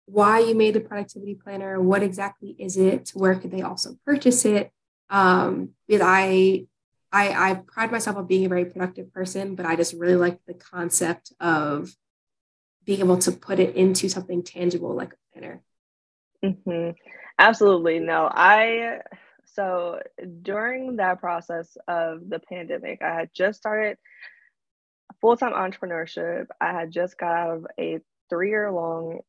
why 0.09 0.39
you 0.39 0.55
made 0.55 0.73
the 0.73 0.79
productivity 0.79 1.35
planner? 1.35 1.79
What 1.79 2.03
exactly 2.03 2.55
is 2.57 2.77
it? 2.77 3.11
Where 3.13 3.35
could 3.35 3.51
they 3.51 3.61
also 3.61 3.97
purchase 4.05 4.43
it? 4.45 4.71
Um, 5.09 5.69
because 5.87 6.01
I, 6.05 6.67
I, 7.11 7.51
I 7.51 7.53
pride 7.55 7.91
myself 7.91 8.17
on 8.17 8.25
being 8.25 8.45
a 8.45 8.49
very 8.49 8.65
productive 8.65 9.13
person, 9.13 9.55
but 9.55 9.65
I 9.65 9.75
just 9.75 9.93
really 9.93 10.15
like 10.15 10.39
the 10.45 10.53
concept 10.53 11.33
of 11.39 11.95
being 12.85 12.99
able 12.99 13.17
to 13.19 13.31
put 13.31 13.59
it 13.59 13.75
into 13.75 14.09
something 14.09 14.43
tangible 14.43 14.95
like 14.95 15.13
a 15.13 15.33
planner. 15.33 15.61
Mm-hmm. 16.43 16.91
Absolutely. 17.37 17.99
No, 17.99 18.29
I 18.31 19.01
so 19.45 19.99
during 20.41 20.97
that 20.97 21.19
process 21.19 21.77
of 21.87 22.29
the 22.29 22.39
pandemic, 22.39 23.01
I 23.01 23.13
had 23.13 23.29
just 23.33 23.59
started 23.59 23.97
full 25.21 25.37
time 25.37 25.53
entrepreneurship. 25.53 26.47
I 26.59 26.71
had 26.71 26.91
just 26.91 27.17
got 27.17 27.35
out 27.35 27.57
of 27.57 27.67
a 27.79 27.99
three 28.29 28.49
year 28.49 28.71
long 28.71 29.19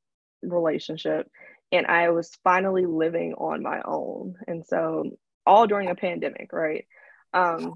relationship 0.43 1.29
and 1.73 1.87
I 1.87 2.11
was 2.11 2.37
finally 2.43 2.87
living 2.87 3.35
on 3.35 3.63
my 3.63 3.81
own. 3.85 4.35
And 4.47 4.65
so, 4.67 5.05
all 5.47 5.67
during 5.67 5.89
a 5.89 5.95
pandemic, 5.95 6.53
right? 6.53 6.87
Um, 7.33 7.75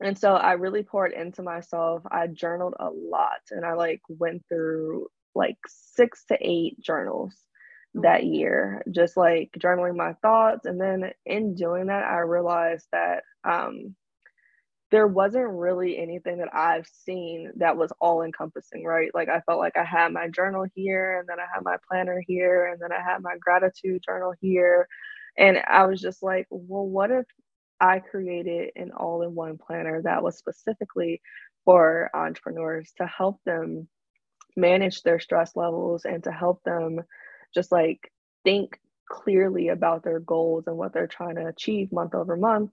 and 0.00 0.18
so 0.18 0.34
I 0.34 0.52
really 0.52 0.82
poured 0.82 1.12
into 1.12 1.42
myself. 1.42 2.02
I 2.10 2.26
journaled 2.26 2.74
a 2.78 2.88
lot 2.90 3.40
and 3.50 3.64
I 3.64 3.74
like 3.74 4.00
went 4.08 4.44
through 4.48 5.06
like 5.34 5.56
six 5.66 6.24
to 6.26 6.36
eight 6.40 6.80
journals 6.80 7.34
that 7.94 8.24
year, 8.24 8.82
just 8.90 9.16
like 9.16 9.50
journaling 9.58 9.96
my 9.96 10.14
thoughts. 10.14 10.66
And 10.66 10.80
then 10.80 11.12
in 11.26 11.54
doing 11.54 11.86
that, 11.86 12.04
I 12.04 12.18
realized 12.18 12.86
that 12.92 13.22
um, 13.44 13.94
there 14.92 15.08
wasn't 15.08 15.50
really 15.50 15.98
anything 15.98 16.38
that 16.38 16.54
I've 16.54 16.86
seen 17.06 17.52
that 17.58 17.78
was 17.78 17.92
all 18.00 18.22
encompassing, 18.24 18.84
right? 18.84 19.10
Like 19.14 19.30
I 19.30 19.42
felt 19.42 19.60
like 19.60 19.76
I 19.78 19.84
had 19.84 20.12
my 20.12 20.28
journal 20.30 20.66
here, 20.76 21.20
and 21.20 21.28
then 21.28 21.40
I 21.40 21.46
had 21.54 21.64
my 21.64 21.78
planner 21.90 22.22
here, 22.28 22.68
and 22.68 22.80
then 22.82 22.92
I 22.92 23.02
had 23.02 23.22
my 23.22 23.36
gratitude 23.40 24.02
journal 24.06 24.34
here. 24.42 24.88
And 25.38 25.58
I 25.68 25.86
was 25.86 26.02
just 26.02 26.22
like, 26.24 26.48
well, 26.50 26.86
what 26.88 27.12
if 27.12 27.26
I 27.80 28.00
created 28.00 28.72
an 28.76 28.92
all 28.92 29.22
in 29.24 29.34
one 29.36 29.58
planner 29.58 30.02
that 30.04 30.24
was 30.24 30.38
specifically 30.38 31.22
for 31.66 32.10
entrepreneurs 32.14 32.92
to 32.98 33.06
help 33.08 33.40
them 33.46 33.88
manage 34.56 35.02
their 35.02 35.20
stress 35.20 35.56
levels 35.56 36.04
and 36.06 36.24
to 36.24 36.32
help 36.32 36.62
them 36.64 37.00
just 37.54 37.72
like 37.72 38.12
think 38.44 38.78
clearly 39.10 39.68
about 39.68 40.04
their 40.04 40.20
goals 40.20 40.64
and 40.66 40.76
what 40.78 40.94
they're 40.94 41.08
trying 41.08 41.36
to 41.36 41.46
achieve 41.46 41.92
month 41.92 42.14
over 42.14 42.36
month, 42.36 42.70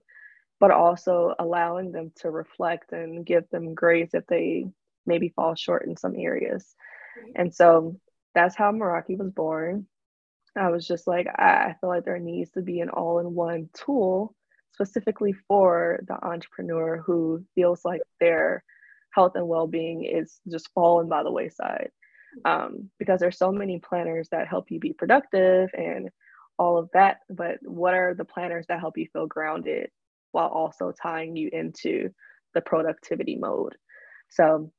but 0.60 0.70
also 0.70 1.34
allowing 1.38 1.90
them 1.90 2.12
to 2.16 2.30
reflect 2.30 2.92
and 2.92 3.24
give 3.24 3.48
them 3.50 3.74
grace 3.74 4.10
if 4.12 4.26
they 4.26 4.66
maybe 5.06 5.30
fall 5.30 5.54
short 5.54 5.86
in 5.86 5.96
some 5.96 6.14
areas. 6.16 6.74
And 7.34 7.52
so 7.52 7.96
that's 8.34 8.54
how 8.54 8.70
Meraki 8.70 9.18
was 9.18 9.30
born. 9.30 9.86
I 10.56 10.68
was 10.68 10.86
just 10.86 11.06
like, 11.06 11.26
I 11.26 11.74
feel 11.80 11.88
like 11.88 12.04
there 12.04 12.18
needs 12.18 12.50
to 12.52 12.62
be 12.62 12.80
an 12.80 12.90
all 12.90 13.18
in 13.18 13.34
one 13.34 13.70
tool 13.72 14.34
specifically 14.72 15.32
for 15.48 16.00
the 16.06 16.24
entrepreneur 16.24 17.02
who 17.04 17.44
feels 17.54 17.84
like 17.84 18.02
their 18.20 18.62
health 19.10 19.32
and 19.34 19.48
well 19.48 19.66
being 19.66 20.04
is 20.04 20.40
just 20.50 20.70
fallen 20.74 21.08
by 21.08 21.22
the 21.22 21.32
wayside. 21.32 21.90
Um, 22.44 22.90
because 22.98 23.18
there's 23.18 23.38
so 23.38 23.50
many 23.50 23.80
planners 23.80 24.28
that 24.30 24.46
help 24.46 24.70
you 24.70 24.78
be 24.78 24.92
productive 24.92 25.70
and 25.74 26.10
all 26.58 26.78
of 26.78 26.90
that. 26.92 27.18
But 27.28 27.58
what 27.62 27.94
are 27.94 28.14
the 28.14 28.24
planners 28.24 28.66
that 28.68 28.78
help 28.78 28.98
you 28.98 29.08
feel 29.12 29.26
grounded 29.26 29.90
while 30.32 30.48
also 30.48 30.92
tying 30.92 31.36
you 31.36 31.50
into 31.52 32.10
the 32.54 32.60
productivity 32.60 33.36
mode? 33.36 33.76
So 34.28 34.70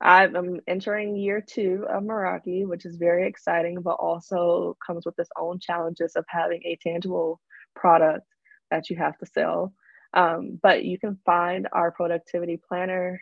I'm 0.00 0.60
entering 0.66 1.16
year 1.16 1.42
two 1.46 1.86
of 1.88 2.02
Meraki, 2.02 2.66
which 2.66 2.84
is 2.84 2.96
very 2.96 3.26
exciting, 3.26 3.80
but 3.80 3.94
also 3.94 4.76
comes 4.84 5.06
with 5.06 5.18
its 5.18 5.30
own 5.38 5.58
challenges 5.60 6.14
of 6.16 6.24
having 6.28 6.60
a 6.64 6.78
tangible 6.82 7.40
product 7.74 8.26
that 8.70 8.90
you 8.90 8.96
have 8.96 9.16
to 9.18 9.26
sell. 9.26 9.72
Um, 10.12 10.58
but 10.62 10.84
you 10.84 10.98
can 10.98 11.18
find 11.24 11.68
our 11.72 11.90
productivity 11.90 12.60
planner 12.68 13.20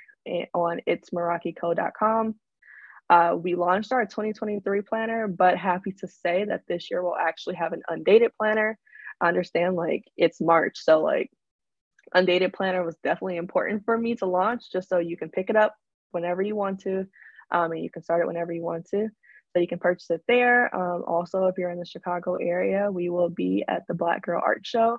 on 0.54 0.80
itsmerakico.com. 0.88 2.34
Uh, 3.10 3.36
we 3.36 3.54
launched 3.54 3.92
our 3.92 4.04
2023 4.04 4.82
planner, 4.82 5.28
but 5.28 5.58
happy 5.58 5.92
to 5.92 6.08
say 6.08 6.44
that 6.44 6.62
this 6.66 6.90
year 6.90 7.02
we'll 7.02 7.16
actually 7.16 7.56
have 7.56 7.72
an 7.72 7.82
undated 7.88 8.30
planner. 8.38 8.78
I 9.20 9.28
understand 9.28 9.76
like 9.76 10.04
it's 10.16 10.40
March, 10.40 10.78
so 10.78 11.00
like 11.00 11.30
undated 12.14 12.52
planner 12.52 12.84
was 12.84 12.96
definitely 13.02 13.36
important 13.36 13.84
for 13.84 13.96
me 13.96 14.14
to 14.16 14.26
launch 14.26 14.70
just 14.72 14.88
so 14.88 14.98
you 14.98 15.16
can 15.16 15.30
pick 15.30 15.50
it 15.50 15.56
up 15.56 15.74
whenever 16.10 16.42
you 16.42 16.54
want 16.54 16.80
to, 16.80 17.06
um, 17.50 17.72
and 17.72 17.82
you 17.82 17.90
can 17.90 18.02
start 18.02 18.22
it 18.22 18.26
whenever 18.26 18.52
you 18.52 18.62
want 18.62 18.86
to. 18.90 19.08
So 19.52 19.60
you 19.60 19.68
can 19.68 19.78
purchase 19.78 20.10
it 20.10 20.22
there. 20.28 20.74
Um, 20.74 21.04
also, 21.06 21.46
if 21.46 21.58
you're 21.58 21.70
in 21.70 21.78
the 21.78 21.86
Chicago 21.86 22.36
area, 22.36 22.90
we 22.90 23.10
will 23.10 23.28
be 23.28 23.64
at 23.68 23.82
the 23.86 23.94
Black 23.94 24.22
Girl 24.22 24.40
Art 24.42 24.64
Show 24.64 24.98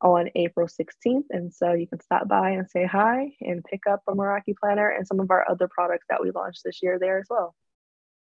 on 0.00 0.28
April 0.34 0.68
16th. 0.68 1.24
And 1.30 1.52
so 1.52 1.72
you 1.72 1.86
can 1.86 2.00
stop 2.00 2.28
by 2.28 2.50
and 2.50 2.68
say 2.68 2.86
hi 2.86 3.32
and 3.40 3.64
pick 3.64 3.82
up 3.90 4.02
a 4.08 4.12
Meraki 4.12 4.54
planner 4.60 4.88
and 4.88 5.06
some 5.06 5.20
of 5.20 5.30
our 5.30 5.48
other 5.50 5.68
products 5.68 6.06
that 6.10 6.22
we 6.22 6.30
launched 6.30 6.62
this 6.64 6.80
year 6.82 6.98
there 6.98 7.18
as 7.18 7.26
well. 7.30 7.54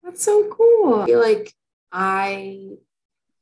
That's 0.02 0.22
so 0.22 0.48
cool. 0.50 1.02
I 1.02 1.06
feel 1.06 1.20
like 1.20 1.54
I, 1.90 2.68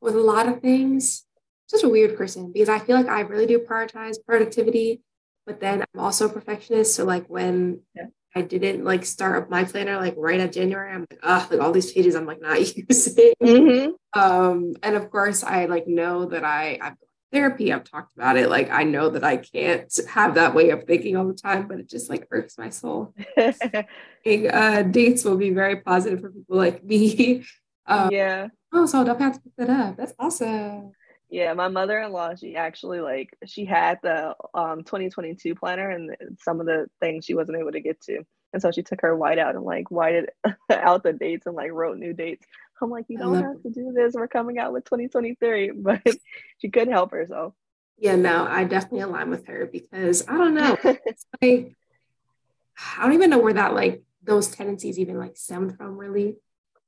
with 0.00 0.14
a 0.14 0.20
lot 0.20 0.48
of 0.48 0.60
things, 0.60 1.24
such 1.66 1.82
a 1.82 1.88
weird 1.88 2.16
person 2.16 2.52
because 2.52 2.68
I 2.68 2.78
feel 2.78 2.96
like 2.96 3.08
I 3.08 3.20
really 3.20 3.46
do 3.46 3.58
prioritize 3.58 4.16
productivity, 4.24 5.02
but 5.46 5.60
then 5.60 5.82
I'm 5.82 6.00
also 6.00 6.26
a 6.26 6.32
perfectionist. 6.32 6.94
So 6.94 7.04
like 7.04 7.26
when 7.26 7.80
yeah. 7.94 8.06
I 8.34 8.42
didn't 8.42 8.84
like 8.84 9.04
start 9.04 9.42
up 9.42 9.50
my 9.50 9.64
planner 9.64 9.96
like 9.96 10.14
right 10.16 10.40
at 10.40 10.52
January. 10.52 10.92
I'm 10.92 11.06
like, 11.10 11.20
ah, 11.22 11.46
like 11.50 11.60
all 11.60 11.72
these 11.72 11.92
pages 11.92 12.14
I'm 12.14 12.26
like 12.26 12.40
not 12.40 12.58
using. 12.76 13.32
Mm-hmm. 13.42 14.20
Um, 14.20 14.74
and 14.82 14.96
of 14.96 15.10
course 15.10 15.44
I 15.44 15.66
like 15.66 15.86
know 15.86 16.26
that 16.26 16.44
I 16.44 16.78
I've 16.80 16.94
therapy, 17.34 17.72
I've 17.72 17.84
talked 17.84 18.14
about 18.16 18.36
it. 18.38 18.48
Like 18.48 18.70
I 18.70 18.84
know 18.84 19.10
that 19.10 19.24
I 19.24 19.36
can't 19.36 19.92
have 20.08 20.36
that 20.36 20.54
way 20.54 20.70
of 20.70 20.84
thinking 20.84 21.16
all 21.16 21.26
the 21.26 21.34
time, 21.34 21.66
but 21.66 21.80
it 21.80 21.90
just 21.90 22.08
like 22.08 22.26
irks 22.30 22.56
my 22.56 22.70
soul. 22.70 23.12
uh, 23.36 24.82
dates 24.82 25.24
will 25.24 25.36
be 25.36 25.50
very 25.50 25.80
positive 25.80 26.20
for 26.20 26.30
people 26.30 26.56
like 26.56 26.82
me. 26.82 27.44
Um, 27.86 28.08
yeah. 28.10 28.48
Oh, 28.72 28.86
so 28.86 29.00
I'll 29.00 29.18
have 29.18 29.34
to 29.34 29.40
pick 29.40 29.52
that 29.58 29.68
up. 29.68 29.98
That's 29.98 30.14
awesome. 30.18 30.92
Yeah, 31.30 31.52
my 31.54 31.68
mother-in-law, 31.68 32.36
she 32.36 32.56
actually 32.56 33.00
like 33.00 33.36
she 33.46 33.64
had 33.64 33.98
the 34.02 34.36
um 34.54 34.84
2022 34.84 35.54
planner 35.54 35.90
and 35.90 36.16
some 36.40 36.60
of 36.60 36.66
the 36.66 36.86
things 37.00 37.24
she 37.24 37.34
wasn't 37.34 37.58
able 37.58 37.72
to 37.72 37.80
get 37.80 38.00
to. 38.02 38.24
And 38.52 38.62
so 38.62 38.70
she 38.70 38.82
took 38.82 39.00
her 39.00 39.16
white 39.16 39.38
out 39.38 39.56
and 39.56 39.64
like 39.64 39.90
whited 39.90 40.30
out 40.70 41.02
the 41.02 41.12
dates 41.12 41.46
and 41.46 41.56
like 41.56 41.72
wrote 41.72 41.98
new 41.98 42.12
dates. 42.12 42.46
I'm 42.80 42.90
like, 42.90 43.06
you 43.08 43.18
don't 43.18 43.42
have 43.42 43.62
to 43.62 43.70
do 43.70 43.92
this. 43.92 44.14
We're 44.14 44.28
coming 44.28 44.58
out 44.58 44.72
with 44.72 44.84
2023, 44.84 45.70
but 45.76 46.02
she 46.58 46.70
couldn't 46.70 46.92
help 46.92 47.10
herself. 47.10 47.54
Yeah, 47.98 48.16
no, 48.16 48.46
I 48.46 48.64
definitely 48.64 49.00
align 49.00 49.30
with 49.30 49.46
her 49.46 49.66
because 49.70 50.28
I 50.28 50.36
don't 50.36 50.54
know. 50.54 50.76
like 51.42 51.76
I 52.98 53.02
don't 53.02 53.14
even 53.14 53.30
know 53.30 53.38
where 53.38 53.52
that 53.54 53.74
like 53.74 54.02
those 54.22 54.48
tendencies 54.48 54.98
even 54.98 55.18
like 55.18 55.36
stemmed 55.36 55.76
from 55.76 55.96
really. 55.96 56.36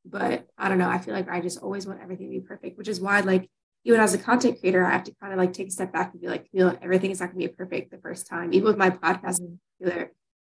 But 0.04 0.46
I 0.56 0.68
don't 0.68 0.78
know. 0.78 0.88
I 0.88 0.98
feel 0.98 1.14
like 1.14 1.28
I 1.28 1.40
just 1.40 1.58
always 1.58 1.86
want 1.86 2.00
everything 2.00 2.26
to 2.26 2.40
be 2.40 2.46
perfect, 2.46 2.78
which 2.78 2.88
is 2.88 3.00
why 3.00 3.20
like 3.20 3.50
even 3.86 4.00
as 4.00 4.14
a 4.14 4.18
content 4.18 4.58
creator, 4.58 4.84
I 4.84 4.90
have 4.90 5.04
to 5.04 5.14
kind 5.14 5.32
of 5.32 5.38
like 5.38 5.52
take 5.52 5.68
a 5.68 5.70
step 5.70 5.92
back 5.92 6.10
and 6.12 6.20
be 6.20 6.26
like, 6.26 6.48
you 6.50 6.58
know, 6.58 6.76
everything 6.82 7.12
is 7.12 7.20
not 7.20 7.26
going 7.26 7.40
to 7.40 7.48
be 7.48 7.54
perfect 7.54 7.92
the 7.92 7.98
first 7.98 8.26
time. 8.26 8.52
Even 8.52 8.66
with 8.66 8.76
my 8.76 8.90
podcast 8.90 9.38
in 9.38 9.60
particular, 9.78 10.10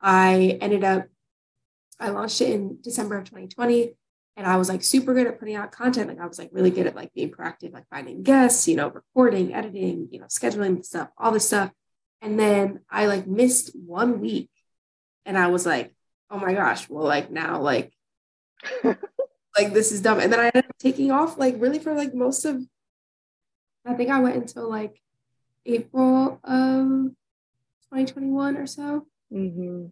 I 0.00 0.58
ended 0.60 0.84
up, 0.84 1.06
I 1.98 2.10
launched 2.10 2.40
it 2.40 2.50
in 2.52 2.78
December 2.82 3.18
of 3.18 3.24
2020 3.24 3.94
and 4.36 4.46
I 4.46 4.56
was 4.56 4.68
like 4.68 4.84
super 4.84 5.12
good 5.12 5.26
at 5.26 5.40
putting 5.40 5.56
out 5.56 5.72
content. 5.72 6.08
Like 6.08 6.20
I 6.20 6.26
was 6.26 6.38
like 6.38 6.50
really 6.52 6.70
good 6.70 6.86
at 6.86 6.94
like 6.94 7.12
being 7.14 7.32
proactive, 7.32 7.72
like 7.72 7.88
finding 7.90 8.22
guests, 8.22 8.68
you 8.68 8.76
know, 8.76 8.90
recording, 8.90 9.52
editing, 9.52 10.06
you 10.12 10.20
know, 10.20 10.26
scheduling 10.26 10.84
stuff, 10.84 11.08
all 11.18 11.32
this 11.32 11.48
stuff. 11.48 11.72
And 12.22 12.38
then 12.38 12.78
I 12.88 13.06
like 13.06 13.26
missed 13.26 13.74
one 13.74 14.20
week 14.20 14.50
and 15.24 15.36
I 15.36 15.48
was 15.48 15.66
like, 15.66 15.92
oh 16.30 16.38
my 16.38 16.54
gosh, 16.54 16.88
well, 16.88 17.04
like 17.04 17.28
now, 17.28 17.60
like, 17.60 17.92
like 18.84 19.72
this 19.72 19.90
is 19.90 20.00
dumb. 20.00 20.20
And 20.20 20.32
then 20.32 20.38
I 20.38 20.46
ended 20.54 20.66
up 20.66 20.78
taking 20.78 21.10
off 21.10 21.38
like 21.38 21.56
really 21.58 21.80
for 21.80 21.92
like 21.92 22.14
most 22.14 22.44
of 22.44 22.62
I 23.86 23.94
think 23.94 24.10
I 24.10 24.20
went 24.20 24.36
until 24.36 24.68
like 24.68 25.00
April 25.64 26.40
of 26.44 26.86
2021 27.92 28.56
or 28.56 28.66
so. 28.66 29.06
Mm-hmm. 29.32 29.86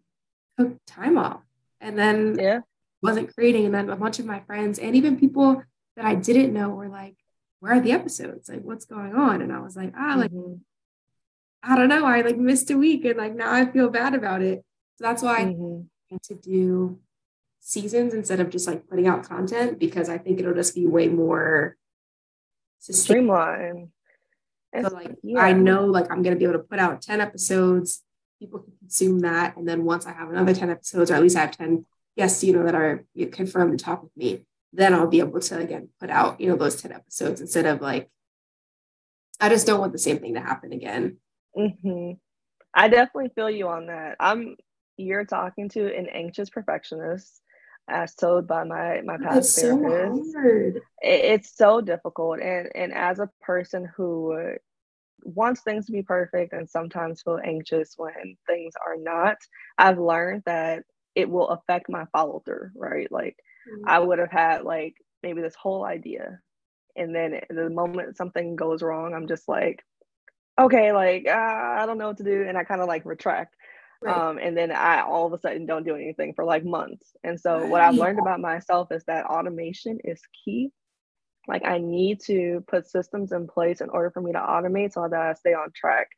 Took 0.58 0.78
time 0.86 1.18
off. 1.18 1.42
And 1.80 1.98
then 1.98 2.36
yeah. 2.38 2.60
wasn't 3.02 3.34
creating. 3.34 3.66
And 3.66 3.74
then 3.74 3.90
a 3.90 3.96
bunch 3.96 4.18
of 4.18 4.26
my 4.26 4.40
friends 4.40 4.78
and 4.78 4.96
even 4.96 5.18
people 5.18 5.62
that 5.96 6.04
I 6.04 6.14
didn't 6.14 6.52
know 6.52 6.70
were 6.70 6.88
like, 6.88 7.16
where 7.60 7.74
are 7.74 7.80
the 7.80 7.92
episodes? 7.92 8.48
Like, 8.48 8.62
what's 8.62 8.84
going 8.84 9.14
on? 9.14 9.40
And 9.40 9.52
I 9.52 9.60
was 9.60 9.76
like, 9.76 9.92
ah, 9.96 10.16
like, 10.16 10.32
mm-hmm. 10.32 10.54
I 11.62 11.76
don't 11.76 11.88
know. 11.88 12.04
I 12.04 12.20
like 12.20 12.36
missed 12.36 12.70
a 12.70 12.76
week 12.76 13.04
and 13.04 13.16
like 13.16 13.34
now 13.34 13.52
I 13.52 13.64
feel 13.64 13.88
bad 13.88 14.14
about 14.14 14.42
it. 14.42 14.64
So 14.96 15.04
that's 15.04 15.22
why 15.22 15.44
mm-hmm. 15.44 16.14
I 16.14 16.18
to 16.24 16.34
do 16.34 17.00
seasons 17.60 18.12
instead 18.12 18.40
of 18.40 18.50
just 18.50 18.66
like 18.66 18.86
putting 18.86 19.06
out 19.06 19.26
content 19.26 19.78
because 19.78 20.08
I 20.08 20.18
think 20.18 20.38
it'll 20.38 20.54
just 20.54 20.74
be 20.74 20.86
way 20.86 21.08
more 21.08 21.76
to 22.84 22.92
streamline. 22.92 23.90
So 24.74 24.88
like 24.88 25.16
yeah. 25.22 25.40
I 25.40 25.52
know 25.52 25.84
like 25.84 26.10
I'm 26.10 26.22
gonna 26.22 26.36
be 26.36 26.44
able 26.44 26.54
to 26.54 26.60
put 26.60 26.78
out 26.78 27.02
10 27.02 27.20
episodes, 27.20 28.02
people 28.40 28.60
can 28.60 28.72
consume 28.80 29.20
that. 29.20 29.56
And 29.56 29.68
then 29.68 29.84
once 29.84 30.06
I 30.06 30.12
have 30.12 30.30
another 30.30 30.54
10 30.54 30.70
episodes, 30.70 31.10
or 31.10 31.14
at 31.14 31.22
least 31.22 31.36
I 31.36 31.42
have 31.42 31.56
10 31.56 31.86
guests, 32.16 32.42
you 32.42 32.52
know, 32.52 32.64
that 32.64 32.74
are 32.74 33.04
confirmed 33.32 33.78
to 33.78 33.84
talk 33.84 34.02
with 34.02 34.16
me, 34.16 34.46
then 34.72 34.94
I'll 34.94 35.06
be 35.06 35.20
able 35.20 35.40
to 35.40 35.58
again 35.58 35.88
put 36.00 36.10
out, 36.10 36.40
you 36.40 36.48
know, 36.48 36.56
those 36.56 36.80
10 36.80 36.92
episodes 36.92 37.40
instead 37.40 37.66
of 37.66 37.80
like 37.80 38.10
I 39.40 39.48
just 39.48 39.66
don't 39.66 39.80
want 39.80 39.92
the 39.92 39.98
same 39.98 40.18
thing 40.18 40.34
to 40.34 40.40
happen 40.40 40.72
again. 40.72 41.18
Mm-hmm. 41.56 42.12
I 42.72 42.88
definitely 42.88 43.30
feel 43.34 43.50
you 43.50 43.68
on 43.68 43.86
that. 43.86 44.16
I'm 44.18 44.56
you're 44.96 45.24
talking 45.24 45.68
to 45.70 45.96
an 45.96 46.06
anxious 46.06 46.50
perfectionist 46.50 47.40
as 47.88 48.14
told 48.14 48.46
by 48.46 48.64
my 48.64 49.02
my 49.04 49.18
past 49.18 49.38
it's 49.38 49.60
therapist. 49.60 50.32
So 50.32 50.40
hard. 50.40 50.76
It, 50.76 50.82
it's 51.02 51.56
so 51.56 51.80
difficult, 51.80 52.40
and 52.40 52.68
and 52.74 52.92
as 52.92 53.18
a 53.18 53.30
person 53.42 53.88
who 53.96 54.56
wants 55.22 55.62
things 55.62 55.86
to 55.86 55.92
be 55.92 56.02
perfect 56.02 56.52
and 56.52 56.68
sometimes 56.68 57.22
feel 57.22 57.40
anxious 57.42 57.94
when 57.96 58.36
things 58.46 58.74
are 58.84 58.96
not, 58.96 59.36
I've 59.78 59.98
learned 59.98 60.42
that 60.46 60.84
it 61.14 61.28
will 61.28 61.48
affect 61.48 61.88
my 61.88 62.04
follow 62.12 62.42
through. 62.44 62.70
Right, 62.74 63.10
like 63.10 63.36
mm-hmm. 63.68 63.88
I 63.88 63.98
would 63.98 64.18
have 64.18 64.32
had 64.32 64.64
like 64.64 64.94
maybe 65.22 65.42
this 65.42 65.54
whole 65.54 65.84
idea, 65.84 66.40
and 66.96 67.14
then 67.14 67.40
the 67.50 67.70
moment 67.70 68.16
something 68.16 68.56
goes 68.56 68.82
wrong, 68.82 69.14
I'm 69.14 69.28
just 69.28 69.48
like, 69.48 69.84
okay, 70.58 70.92
like 70.92 71.26
uh, 71.28 71.32
I 71.32 71.84
don't 71.86 71.98
know 71.98 72.08
what 72.08 72.18
to 72.18 72.24
do, 72.24 72.46
and 72.48 72.56
I 72.56 72.64
kind 72.64 72.80
of 72.80 72.88
like 72.88 73.04
retract. 73.04 73.54
Right. 74.04 74.16
Um, 74.16 74.38
and 74.38 74.56
then 74.56 74.70
I 74.70 75.00
all 75.02 75.26
of 75.26 75.32
a 75.32 75.38
sudden 75.38 75.64
don't 75.64 75.84
do 75.84 75.94
anything 75.94 76.34
for 76.34 76.44
like 76.44 76.64
months. 76.64 77.16
And 77.24 77.40
so 77.40 77.66
what 77.66 77.80
I've 77.80 77.94
learned 77.94 78.18
about 78.18 78.40
myself 78.40 78.92
is 78.92 79.02
that 79.04 79.24
automation 79.24 79.98
is 80.04 80.20
key. 80.44 80.70
Like 81.48 81.64
I 81.64 81.78
need 81.78 82.20
to 82.26 82.62
put 82.68 82.86
systems 82.86 83.32
in 83.32 83.46
place 83.46 83.80
in 83.80 83.88
order 83.88 84.10
for 84.10 84.20
me 84.20 84.32
to 84.32 84.38
automate 84.38 84.92
so 84.92 85.08
that 85.10 85.20
I 85.20 85.32
stay 85.34 85.54
on 85.54 85.72
track. 85.74 86.08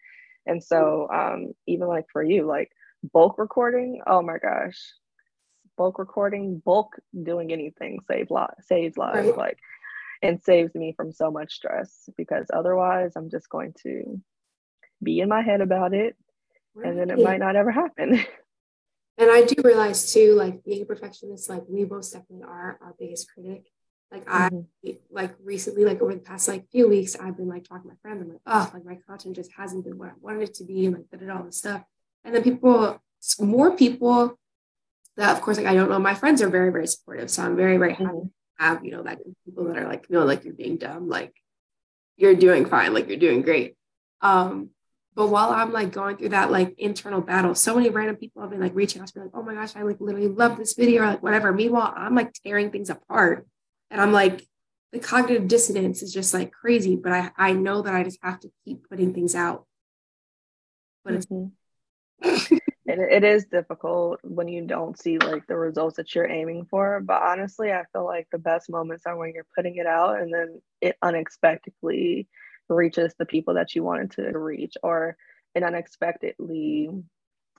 And 0.46 0.62
so 0.62 1.08
um, 1.12 1.52
even 1.68 1.86
like 1.86 2.06
for 2.12 2.24
you, 2.24 2.44
like 2.44 2.72
bulk 3.12 3.38
recording, 3.38 4.02
oh 4.06 4.22
my 4.22 4.38
gosh, 4.38 4.78
bulk 5.76 6.00
recording, 6.00 6.60
bulk 6.64 6.96
doing 7.22 7.52
anything 7.52 8.00
save 8.08 8.30
li- 8.30 8.46
saves 8.62 8.96
lives, 8.96 9.28
right. 9.28 9.36
like 9.36 9.58
and 10.22 10.42
saves 10.42 10.74
me 10.74 10.92
from 10.96 11.12
so 11.12 11.30
much 11.30 11.54
stress 11.54 12.08
because 12.16 12.46
otherwise 12.52 13.12
I'm 13.14 13.30
just 13.30 13.48
going 13.48 13.74
to 13.84 14.20
be 15.02 15.20
in 15.20 15.28
my 15.28 15.42
head 15.42 15.60
about 15.60 15.94
it 15.94 16.16
right. 16.76 16.90
and 16.90 16.98
then 16.98 17.10
it 17.10 17.22
might 17.22 17.40
not 17.40 17.56
ever 17.56 17.70
happen. 17.70 18.24
And 19.18 19.30
I 19.30 19.44
do 19.44 19.54
realize 19.64 20.12
too, 20.12 20.34
like 20.34 20.62
being 20.62 20.82
a 20.82 20.84
perfectionist, 20.84 21.48
like 21.48 21.62
we 21.68 21.84
both 21.84 22.12
definitely 22.12 22.44
are 22.44 22.78
our 22.82 22.94
biggest 22.98 23.32
critic. 23.32 23.66
Like 24.12 24.26
mm-hmm. 24.26 24.58
I 24.86 24.98
like 25.10 25.34
recently, 25.42 25.84
like 25.84 26.02
over 26.02 26.14
the 26.14 26.20
past 26.20 26.48
like 26.48 26.70
few 26.70 26.88
weeks, 26.88 27.16
I've 27.16 27.36
been 27.36 27.48
like 27.48 27.64
talking 27.64 27.84
to 27.84 27.88
my 27.88 27.94
friends. 28.02 28.22
I'm 28.22 28.28
like, 28.28 28.40
oh, 28.46 28.70
like 28.74 28.84
my 28.84 28.98
content 29.06 29.36
just 29.36 29.52
hasn't 29.56 29.84
been 29.84 29.96
what 29.98 30.10
I 30.10 30.12
wanted 30.20 30.42
it 30.42 30.54
to 30.56 30.64
be, 30.64 30.84
and 30.86 30.96
like 30.96 31.18
did 31.18 31.30
all 31.30 31.44
this 31.44 31.56
stuff. 31.56 31.82
And 32.24 32.34
then 32.34 32.42
people, 32.42 33.02
more 33.40 33.74
people 33.74 34.38
that 35.16 35.34
of 35.34 35.40
course 35.40 35.56
like 35.56 35.66
I 35.66 35.74
don't 35.74 35.88
know. 35.88 35.98
My 35.98 36.14
friends 36.14 36.42
are 36.42 36.50
very, 36.50 36.70
very 36.70 36.86
supportive. 36.86 37.30
So 37.30 37.42
I'm 37.42 37.56
very, 37.56 37.78
very 37.78 37.92
happy 37.94 38.04
mm-hmm. 38.04 38.26
to 38.26 38.30
have, 38.58 38.84
you 38.84 38.90
know, 38.90 39.02
that 39.02 39.18
people 39.44 39.64
that 39.64 39.78
are 39.78 39.88
like, 39.88 40.10
no, 40.10 40.24
like 40.24 40.44
you're 40.44 40.54
being 40.54 40.76
dumb, 40.76 41.08
like 41.08 41.34
you're 42.16 42.34
doing 42.34 42.66
fine, 42.66 42.92
like 42.92 43.08
you're 43.08 43.16
doing 43.16 43.42
great. 43.42 43.76
Um, 44.20 44.70
but 45.16 45.28
while 45.28 45.48
I'm 45.48 45.72
like 45.72 45.92
going 45.92 46.18
through 46.18 46.28
that 46.28 46.50
like 46.50 46.74
internal 46.78 47.22
battle, 47.22 47.54
so 47.54 47.74
many 47.74 47.88
random 47.88 48.16
people 48.16 48.42
have 48.42 48.50
been 48.50 48.60
like 48.60 48.74
reaching 48.74 49.00
out 49.00 49.08
to 49.08 49.18
me 49.18 49.24
like, 49.24 49.34
oh 49.34 49.42
my 49.42 49.54
gosh, 49.54 49.74
I 49.74 49.80
like 49.80 49.98
literally 49.98 50.28
love 50.28 50.58
this 50.58 50.74
video 50.74 51.02
or 51.02 51.06
like 51.06 51.22
whatever. 51.22 51.52
Meanwhile, 51.52 51.94
I'm 51.96 52.14
like 52.14 52.34
tearing 52.34 52.70
things 52.70 52.90
apart. 52.90 53.46
And 53.90 53.98
I'm 53.98 54.12
like, 54.12 54.46
the 54.92 54.98
cognitive 54.98 55.48
dissonance 55.48 56.02
is 56.02 56.12
just 56.12 56.34
like 56.34 56.52
crazy, 56.52 56.96
but 56.96 57.12
I, 57.12 57.30
I 57.38 57.52
know 57.54 57.80
that 57.80 57.94
I 57.94 58.04
just 58.04 58.18
have 58.22 58.40
to 58.40 58.50
keep 58.66 58.86
putting 58.90 59.14
things 59.14 59.34
out. 59.34 59.64
But 61.02 61.14
mm-hmm. 61.14 61.46
it's 62.20 62.50
it, 62.84 62.98
it 62.98 63.24
is 63.24 63.46
difficult 63.46 64.20
when 64.22 64.48
you 64.48 64.66
don't 64.66 65.00
see 65.00 65.16
like 65.16 65.46
the 65.46 65.56
results 65.56 65.96
that 65.96 66.14
you're 66.14 66.30
aiming 66.30 66.66
for. 66.66 67.00
But 67.00 67.22
honestly, 67.22 67.72
I 67.72 67.84
feel 67.90 68.04
like 68.04 68.28
the 68.30 68.38
best 68.38 68.68
moments 68.68 69.06
are 69.06 69.16
when 69.16 69.32
you're 69.32 69.46
putting 69.56 69.76
it 69.76 69.86
out 69.86 70.20
and 70.20 70.32
then 70.32 70.60
it 70.82 70.96
unexpectedly 71.00 72.28
reaches 72.68 73.14
the 73.18 73.26
people 73.26 73.54
that 73.54 73.74
you 73.74 73.82
wanted 73.82 74.12
to 74.12 74.38
reach 74.38 74.74
or 74.82 75.16
it 75.54 75.62
unexpectedly 75.62 76.90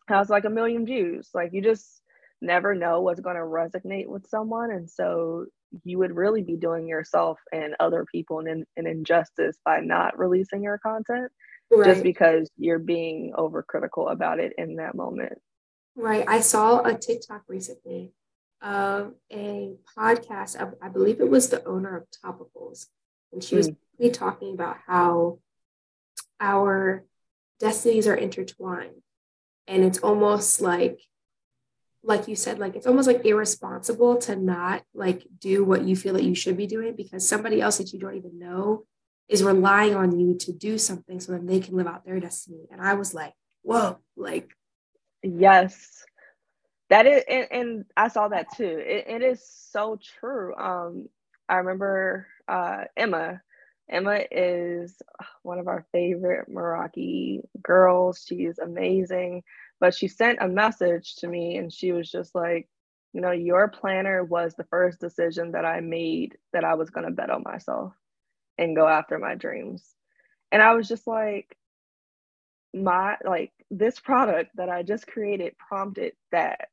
has 0.08 0.30
like 0.30 0.46
a 0.46 0.50
million 0.50 0.86
views. 0.86 1.30
Like 1.34 1.54
you 1.54 1.62
just 1.62 2.02
never 2.41 2.76
know 2.76 3.02
what's 3.02 3.20
going 3.20 3.36
to 3.36 3.41
resonate 3.41 4.08
with 4.08 4.28
someone. 4.28 4.72
And 4.72 4.89
so 4.89 5.46
you 5.84 5.98
would 5.98 6.15
really 6.15 6.43
be 6.43 6.56
doing 6.56 6.88
yourself 6.88 7.39
and 7.52 7.76
other 7.80 8.06
people 8.12 8.39
an, 8.39 8.65
an 8.78 8.88
injustice 8.88 9.58
by 9.65 9.80
not 9.80 10.17
releasing 10.17 10.63
your 10.63 10.78
content 10.78 11.32
right. 11.72 11.86
just 11.86 12.04
because 12.04 12.50
you're 12.58 12.80
being 12.80 13.34
overcritical 13.38 14.12
about 14.12 14.39
it 14.39 14.54
in 14.58 14.78
that 14.78 14.96
moment. 14.96 15.39
Right. 15.96 16.26
I 16.28 16.41
saw 16.41 16.84
a 16.84 16.93
TikTok 16.98 17.43
recently 17.48 18.13
of 18.62 19.13
a 19.32 19.76
podcast. 19.98 20.62
I, 20.62 20.86
I 20.86 20.89
believe 20.89 21.20
it 21.20 21.30
was 21.30 21.50
the 21.50 21.63
owner 21.65 21.98
of 21.98 22.06
Topicals, 22.24 22.88
and 23.32 23.43
she 23.43 23.56
was 23.56 23.67
hmm. 23.67 23.74
Mm. 23.99 24.13
talking 24.13 24.53
about 24.53 24.77
how 24.86 25.39
our 26.39 27.03
destinies 27.60 28.07
are 28.07 28.15
intertwined, 28.15 29.01
and 29.67 29.83
it's 29.83 29.99
almost 29.99 30.62
like 30.62 30.99
like 32.03 32.27
you 32.27 32.36
said, 32.36 32.57
like 32.57 32.75
it's 32.75 32.88
almost 32.88 33.07
like 33.07 33.25
irresponsible 33.25 34.17
to 34.17 34.36
not 34.36 34.81
like 34.93 35.27
do 35.39 35.63
what 35.65 35.83
you 35.83 35.95
feel 35.95 36.13
that 36.13 36.23
you 36.23 36.33
should 36.33 36.55
be 36.55 36.65
doing 36.65 36.95
because 36.95 37.27
somebody 37.27 37.62
else 37.62 37.77
that 37.77 37.91
you 37.91 37.99
don't 37.99 38.15
even 38.15 38.39
know 38.39 38.86
is 39.27 39.43
relying 39.43 39.93
on 39.93 40.17
you 40.17 40.36
to 40.38 40.53
do 40.53 40.77
something 40.77 41.19
so 41.19 41.33
that 41.33 41.45
they 41.45 41.60
can 41.60 41.75
live 41.75 41.86
out 41.86 42.05
their 42.05 42.19
destiny. 42.19 42.65
And 42.71 42.81
I 42.81 42.93
was 42.93 43.13
like, 43.13 43.33
whoa, 43.62 43.97
like 44.15 44.49
yes. 45.21 46.03
That 46.89 47.05
is 47.05 47.23
and, 47.27 47.47
and 47.51 47.86
I 47.97 48.07
saw 48.07 48.29
that 48.29 48.55
too. 48.55 48.63
It, 48.63 49.05
it 49.07 49.21
is 49.21 49.45
so 49.45 49.99
true. 50.19 50.55
Um 50.55 51.10
I 51.49 51.55
remember 51.55 52.27
uh 52.47 52.86
Emma. 52.95 53.41
Emma 53.89 54.19
is 54.32 55.02
one 55.43 55.60
of 55.60 55.67
our 55.67 55.86
favorite 55.91 56.50
Meraki 56.50 57.41
girls. 57.62 58.26
She's 58.28 58.60
amazing. 58.60 59.43
But 59.80 59.93
she 59.93 60.08
sent 60.08 60.39
a 60.41 60.47
message 60.47 61.15
to 61.17 61.28
me 61.28 61.58
and 61.58 61.71
she 61.71 61.91
was 61.91 62.12
just 62.12 62.36
like, 62.36 62.67
you 63.13 63.21
know, 63.21 63.32
your 63.32 63.67
planner 63.67 64.23
was 64.23 64.56
the 64.56 64.65
first 64.65 65.00
decision 65.00 65.52
that 65.52 65.65
I 65.65 65.80
made 65.80 66.38
that 66.54 66.63
I 66.63 66.76
was 66.76 66.89
going 66.89 67.06
to 67.06 67.12
bet 67.12 67.30
on 67.30 67.43
myself 67.43 67.93
and 68.58 68.76
go 68.76 68.88
after 68.88 69.17
my 69.17 69.36
dreams. 69.36 69.95
And 70.52 70.62
I 70.62 70.73
was 70.73 70.88
just 70.88 71.08
like, 71.08 71.56
my 72.73 73.15
like 73.26 73.52
this 73.71 74.00
product 74.00 74.52
that 74.56 74.69
I 74.69 74.84
just 74.84 75.08
created 75.08 75.58
prompted 75.58 76.13
that. 76.32 76.69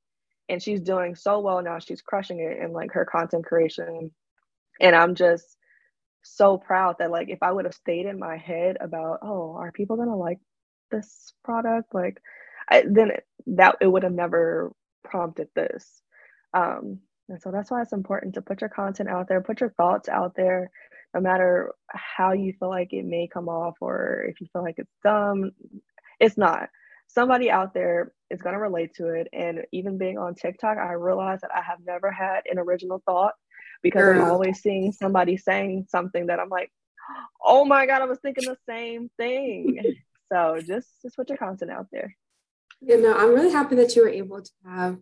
And 0.49 0.63
she's 0.63 0.81
doing 0.81 1.15
so 1.15 1.41
well 1.41 1.63
now. 1.63 1.79
She's 1.79 2.03
crushing 2.03 2.41
it 2.41 2.59
in 2.63 2.73
like 2.73 2.93
her 2.93 3.05
content 3.05 3.47
creation. 3.47 4.11
And 4.81 4.95
I'm 4.95 5.15
just 5.15 5.57
so 6.25 6.59
proud 6.59 6.97
that 6.99 7.11
like 7.11 7.29
if 7.31 7.43
I 7.43 7.53
would 7.53 7.67
have 7.67 7.75
stayed 7.75 8.07
in 8.07 8.19
my 8.19 8.37
head 8.37 8.77
about, 8.81 9.21
oh, 9.23 9.55
are 9.59 9.73
people 9.73 9.97
gonna 9.97 10.17
like 10.17 10.39
this 10.91 11.33
product? 11.45 11.95
Like 11.95 12.19
I, 12.71 12.85
then 12.89 13.11
it, 13.11 13.27
that 13.49 13.77
it 13.81 13.87
would 13.89 14.03
have 14.05 14.13
never 14.13 14.73
prompted 15.05 15.49
this. 15.55 16.03
Um, 16.55 17.01
and 17.29 17.41
so 17.41 17.51
that's 17.51 17.71
why 17.71 17.83
it's 17.83 17.93
important 17.93 18.35
to 18.35 18.43
put 18.43 18.61
your 18.61 18.71
content 18.71 19.09
out 19.09 19.29
there, 19.29 19.41
put 19.43 19.61
your 19.61 19.71
thoughts 19.71 20.09
out 20.09 20.35
there, 20.37 20.71
no 21.15 21.21
matter 21.21 21.73
how 21.91 22.33
you 22.33 22.53
feel 22.59 22.69
like 22.71 22.93
it 22.93 23.05
may 23.05 23.29
come 23.33 23.49
off 23.49 23.77
or 23.81 24.25
if 24.29 24.41
you 24.41 24.47
feel 24.53 24.63
like 24.63 24.77
it's 24.79 24.93
dumb, 25.03 25.53
it's 26.21 26.37
not. 26.39 26.69
Somebody 27.09 27.51
out 27.51 27.75
there 27.75 28.13
is 28.31 28.43
going 28.43 28.55
to 28.55 28.61
relate 28.61 28.95
to 28.97 29.09
it. 29.09 29.29
And 29.33 29.61
even 29.73 29.99
being 29.99 30.19
on 30.19 30.35
TikTok, 30.35 30.79
I 30.79 30.93
realized 30.93 31.43
that 31.43 31.55
I 31.55 31.63
have 31.63 31.79
never 31.87 32.11
had 32.11 32.43
an 32.51 32.59
original 32.59 33.03
thought 33.07 33.35
because 33.85 34.03
Girl. 34.03 34.25
I'm 34.25 34.31
always 34.33 34.61
seeing 34.61 34.91
somebody 34.91 35.37
saying 35.37 35.87
something 35.89 36.27
that 36.27 36.41
I'm 36.41 36.49
like, 36.49 36.73
oh 37.45 37.65
my 37.65 37.87
God, 37.87 38.03
I 38.03 38.07
was 38.07 38.19
thinking 38.19 38.49
the 38.49 38.59
same 38.69 39.09
thing. 39.17 39.79
so 40.33 40.61
just, 40.67 40.89
just 41.03 41.15
put 41.15 41.29
your 41.29 41.39
content 41.39 41.71
out 41.71 41.87
there. 41.93 42.17
You 42.81 43.01
know, 43.01 43.17
I'm 43.17 43.33
really 43.33 43.53
happy 43.53 43.77
that 43.77 43.95
you 43.95 44.03
were 44.03 44.09
able 44.09 44.43
to 44.43 44.51
have 44.67 44.99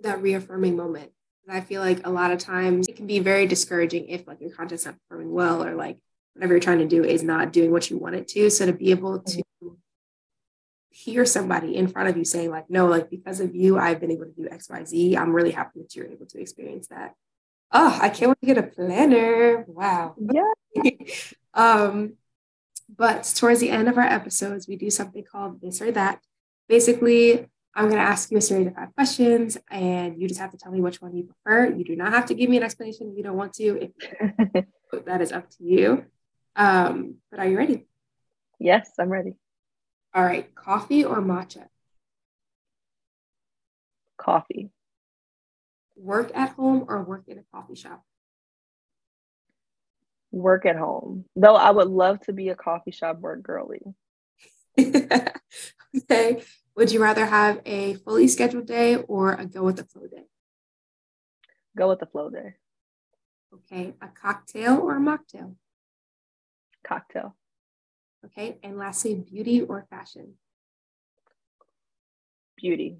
that 0.00 0.20
reaffirming 0.20 0.76
moment 0.76 1.12
I 1.48 1.60
feel 1.60 1.80
like 1.80 2.06
a 2.06 2.10
lot 2.10 2.32
of 2.32 2.38
times 2.38 2.88
it 2.88 2.96
can 2.96 3.06
be 3.06 3.20
very 3.20 3.46
discouraging 3.46 4.08
if 4.08 4.26
like 4.26 4.40
your 4.40 4.50
content's 4.50 4.84
not 4.84 4.96
performing 5.08 5.32
well 5.32 5.64
or 5.64 5.74
like 5.74 5.98
whatever 6.34 6.54
you're 6.54 6.60
trying 6.60 6.78
to 6.78 6.88
do 6.88 7.04
is 7.04 7.22
not 7.22 7.52
doing 7.52 7.70
what 7.70 7.88
you 7.88 7.98
want 7.98 8.16
it 8.16 8.28
to. 8.28 8.50
So 8.50 8.66
to 8.66 8.72
be 8.72 8.90
able 8.90 9.20
mm-hmm. 9.20 9.68
to 9.68 9.78
hear 10.90 11.24
somebody 11.24 11.76
in 11.76 11.88
front 11.88 12.08
of 12.08 12.16
you 12.16 12.24
saying 12.24 12.50
like, 12.50 12.68
no, 12.68 12.86
like 12.86 13.10
because 13.10 13.40
of 13.40 13.54
you, 13.54 13.78
I've 13.78 14.00
been 14.00 14.10
able 14.10 14.24
to 14.24 14.32
do 14.32 14.48
X, 14.50 14.68
Y, 14.68 14.84
Z. 14.84 15.16
I'm 15.16 15.32
really 15.32 15.52
happy 15.52 15.80
that 15.80 15.94
you're 15.94 16.06
able 16.06 16.26
to 16.26 16.40
experience 16.40 16.88
that. 16.88 17.14
Oh, 17.72 17.98
I 18.00 18.08
can't 18.08 18.30
wait 18.30 18.40
to 18.40 18.46
get 18.46 18.58
a 18.58 18.62
planner. 18.62 19.64
Wow. 19.66 20.14
Yeah. 20.18 20.90
um, 21.54 22.14
but 22.94 23.24
towards 23.36 23.60
the 23.60 23.70
end 23.70 23.88
of 23.88 23.98
our 23.98 24.04
episodes, 24.04 24.68
we 24.68 24.76
do 24.76 24.90
something 24.90 25.24
called 25.24 25.60
this 25.60 25.82
or 25.82 25.90
that. 25.92 26.20
Basically, 26.68 27.48
I'm 27.74 27.88
going 27.88 28.00
to 28.00 28.08
ask 28.08 28.30
you 28.30 28.38
a 28.38 28.40
series 28.40 28.68
of 28.68 28.74
five 28.74 28.94
questions, 28.94 29.58
and 29.70 30.20
you 30.20 30.28
just 30.28 30.40
have 30.40 30.52
to 30.52 30.56
tell 30.56 30.72
me 30.72 30.80
which 30.80 31.02
one 31.02 31.14
you 31.14 31.24
prefer. 31.24 31.74
You 31.74 31.84
do 31.84 31.96
not 31.96 32.12
have 32.12 32.26
to 32.26 32.34
give 32.34 32.48
me 32.48 32.56
an 32.56 32.62
explanation 32.62 33.10
if 33.10 33.16
you 33.16 33.22
don't 33.22 33.36
want 33.36 33.52
to. 33.54 33.90
If 34.12 34.64
that 35.04 35.20
is 35.20 35.32
up 35.32 35.50
to 35.50 35.64
you. 35.64 36.06
Um, 36.54 37.16
but 37.30 37.40
are 37.40 37.46
you 37.46 37.58
ready? 37.58 37.86
Yes, 38.58 38.90
I'm 38.98 39.10
ready. 39.10 39.34
All 40.14 40.24
right, 40.24 40.52
coffee 40.54 41.04
or 41.04 41.20
matcha? 41.20 41.66
Coffee. 44.16 44.70
Work 45.96 46.30
at 46.34 46.50
home 46.50 46.84
or 46.88 47.02
work 47.02 47.24
in 47.26 47.38
a 47.38 47.44
coffee 47.52 47.74
shop? 47.74 48.04
Work 50.30 50.66
at 50.66 50.76
home. 50.76 51.24
Though 51.34 51.56
I 51.56 51.70
would 51.70 51.88
love 51.88 52.20
to 52.22 52.32
be 52.32 52.50
a 52.50 52.54
coffee 52.54 52.90
shop 52.90 53.20
work 53.20 53.42
girly. 53.42 53.80
okay. 54.78 56.42
Would 56.76 56.92
you 56.92 57.02
rather 57.02 57.24
have 57.24 57.62
a 57.64 57.94
fully 57.94 58.28
scheduled 58.28 58.66
day 58.66 58.96
or 58.96 59.32
a 59.32 59.46
go 59.46 59.62
with 59.62 59.76
the 59.76 59.84
flow 59.84 60.06
day? 60.06 60.24
Go 61.76 61.88
with 61.88 62.00
the 62.00 62.06
flow 62.06 62.28
day. 62.28 62.54
Okay. 63.54 63.94
A 64.02 64.08
cocktail 64.08 64.78
or 64.78 64.96
a 64.96 65.00
mocktail? 65.00 65.54
Cocktail. 66.86 67.34
Okay. 68.26 68.58
And 68.62 68.76
lastly, 68.76 69.14
beauty 69.14 69.62
or 69.62 69.86
fashion? 69.88 70.34
Beauty. 72.56 72.98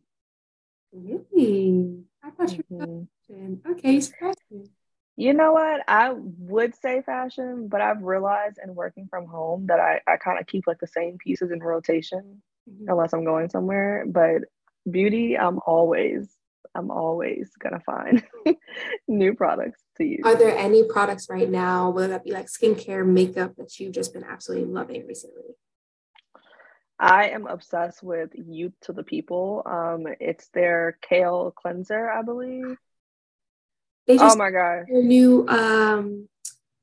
Really? 0.92 2.04
Mm-hmm. 2.26 2.54
you 2.54 2.64
were 2.68 3.06
fashion. 3.28 3.60
Okay, 3.70 4.00
so 4.00 4.12
fashion. 4.20 4.70
You 5.16 5.32
know 5.32 5.52
what? 5.52 5.82
I 5.88 6.12
would 6.12 6.74
say 6.76 7.02
fashion, 7.02 7.68
but 7.68 7.80
I've 7.80 8.02
realized 8.02 8.58
in 8.62 8.74
working 8.74 9.08
from 9.08 9.26
home 9.26 9.66
that 9.68 9.80
I, 9.80 10.00
I 10.06 10.16
kind 10.18 10.38
of 10.38 10.46
keep 10.46 10.64
like 10.66 10.78
the 10.78 10.86
same 10.86 11.16
pieces 11.16 11.50
in 11.50 11.60
rotation 11.60 12.42
mm-hmm. 12.68 12.88
unless 12.88 13.14
I'm 13.14 13.24
going 13.24 13.48
somewhere. 13.48 14.04
But 14.06 14.42
beauty, 14.90 15.38
I'm 15.38 15.58
always, 15.66 16.28
I'm 16.74 16.90
always 16.90 17.50
gonna 17.58 17.80
find 17.80 18.22
new 19.08 19.34
products 19.34 19.82
to 19.96 20.04
use. 20.04 20.20
Are 20.24 20.36
there 20.36 20.56
any 20.56 20.84
products 20.84 21.30
right 21.30 21.48
now, 21.48 21.88
whether 21.88 22.08
that 22.08 22.24
be 22.24 22.32
like 22.32 22.46
skincare, 22.46 23.06
makeup, 23.06 23.56
that 23.56 23.80
you've 23.80 23.94
just 23.94 24.12
been 24.12 24.24
absolutely 24.24 24.70
loving 24.70 25.06
recently? 25.06 25.54
I 26.98 27.28
am 27.30 27.46
obsessed 27.46 28.02
with 28.02 28.30
Youth 28.34 28.72
to 28.82 28.92
the 28.92 29.02
People. 29.02 29.62
Um, 29.66 30.06
it's 30.20 30.48
their 30.48 30.98
kale 31.02 31.52
cleanser, 31.54 32.10
I 32.10 32.22
believe. 32.22 32.76
They 34.06 34.16
just 34.18 34.36
oh 34.36 34.38
my 34.38 34.50
god! 34.50 34.84
Their 34.88 35.02
new 35.02 35.46
um, 35.48 36.28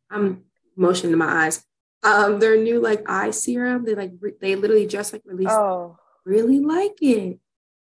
I'm 0.09 0.43
motioning 0.75 1.13
to 1.13 1.17
my 1.17 1.45
eyes 1.45 1.63
um 2.01 2.39
their 2.39 2.57
new 2.57 2.81
like 2.81 3.07
eye 3.07 3.31
serum 3.31 3.85
they 3.85 3.95
like 3.95 4.11
re- 4.19 4.33
they 4.41 4.55
literally 4.55 4.87
just 4.87 5.13
like 5.13 5.21
released 5.23 5.51
oh 5.51 5.95
really 6.25 6.59
like 6.59 6.95
it 6.99 7.39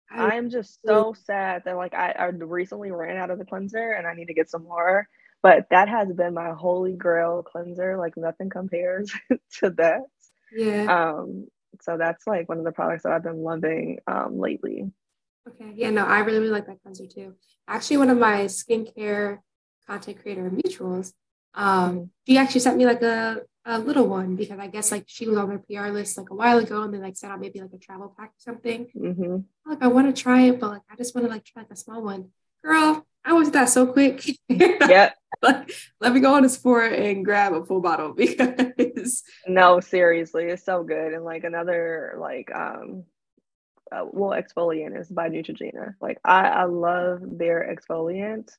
I, 0.08 0.36
am 0.36 0.48
just 0.48 0.78
so 0.86 1.14
sad 1.24 1.64
that 1.64 1.76
like 1.76 1.92
I, 1.92 2.12
I 2.12 2.26
recently 2.26 2.92
ran 2.92 3.16
out 3.16 3.30
of 3.30 3.38
the 3.38 3.44
cleanser 3.44 3.90
and 3.90 4.06
I 4.06 4.14
need 4.14 4.28
to 4.28 4.34
get 4.34 4.48
some 4.48 4.62
more 4.62 5.06
but 5.46 5.68
that 5.70 5.88
has 5.88 6.12
been 6.12 6.34
my 6.34 6.50
holy 6.50 6.94
grail 6.96 7.44
cleanser. 7.44 7.96
Like 7.96 8.16
nothing 8.16 8.50
compares 8.50 9.12
to 9.60 9.70
that. 9.70 10.00
Yeah. 10.52 11.12
Um, 11.12 11.46
so 11.82 11.96
that's 11.96 12.26
like 12.26 12.48
one 12.48 12.58
of 12.58 12.64
the 12.64 12.72
products 12.72 13.02
that 13.04 13.12
I've 13.12 13.22
been 13.22 13.42
loving 13.42 13.98
um, 14.06 14.38
lately. 14.38 14.90
Okay. 15.48 15.72
Yeah, 15.74 15.90
no, 15.90 16.04
I 16.04 16.20
really, 16.20 16.38
really 16.38 16.50
like 16.50 16.66
that 16.66 16.82
cleanser 16.82 17.06
too. 17.06 17.34
Actually, 17.68 17.98
one 17.98 18.10
of 18.10 18.18
my 18.18 18.44
skincare 18.44 19.38
content 19.86 20.20
creator 20.20 20.50
mutuals, 20.50 21.12
um, 21.54 22.10
she 22.26 22.36
actually 22.36 22.60
sent 22.60 22.76
me 22.76 22.84
like 22.84 23.02
a, 23.02 23.42
a 23.64 23.78
little 23.78 24.06
one 24.06 24.36
because 24.36 24.58
I 24.58 24.66
guess 24.66 24.90
like 24.92 25.04
she 25.06 25.26
was 25.26 25.36
on 25.38 25.48
my 25.48 25.56
PR 25.56 25.90
list 25.90 26.18
like 26.18 26.30
a 26.30 26.34
while 26.34 26.58
ago 26.58 26.82
and 26.82 26.92
they 26.92 26.98
like 26.98 27.16
sent 27.16 27.32
out 27.32 27.40
maybe 27.40 27.60
like 27.60 27.72
a 27.72 27.78
travel 27.78 28.14
pack 28.16 28.30
or 28.30 28.38
something. 28.38 28.86
Mm-hmm. 28.96 29.36
Like 29.70 29.82
I 29.82 29.88
want 29.88 30.14
to 30.14 30.22
try 30.22 30.42
it, 30.42 30.60
but 30.60 30.70
like 30.70 30.82
I 30.90 30.96
just 30.96 31.14
want 31.14 31.26
to 31.26 31.30
like 31.30 31.44
try 31.44 31.62
like 31.62 31.70
a 31.70 31.76
small 31.76 32.02
one. 32.02 32.30
Girl, 32.64 33.06
I 33.24 33.32
was 33.32 33.50
that 33.52 33.68
so 33.68 33.86
quick. 33.86 34.24
Yeah. 34.48 35.12
like, 35.42 35.72
let 36.00 36.12
me 36.12 36.20
go 36.20 36.34
on 36.34 36.44
a 36.44 36.48
Sephora 36.48 36.90
and 36.90 37.24
grab 37.24 37.52
a 37.52 37.64
full 37.64 37.80
bottle 37.80 38.12
because 38.76 39.22
no, 39.46 39.80
seriously, 39.80 40.44
it's 40.44 40.64
so 40.64 40.82
good. 40.82 41.12
And 41.12 41.24
like 41.24 41.44
another 41.44 42.16
like 42.18 42.50
um 42.54 43.04
uh, 43.92 44.04
well 44.04 44.30
exfoliant 44.30 44.98
is 44.98 45.08
by 45.08 45.28
Neutrogena. 45.28 45.94
Like 46.00 46.18
I, 46.24 46.48
I 46.48 46.64
love 46.64 47.20
their 47.22 47.74
exfoliant. 47.74 48.50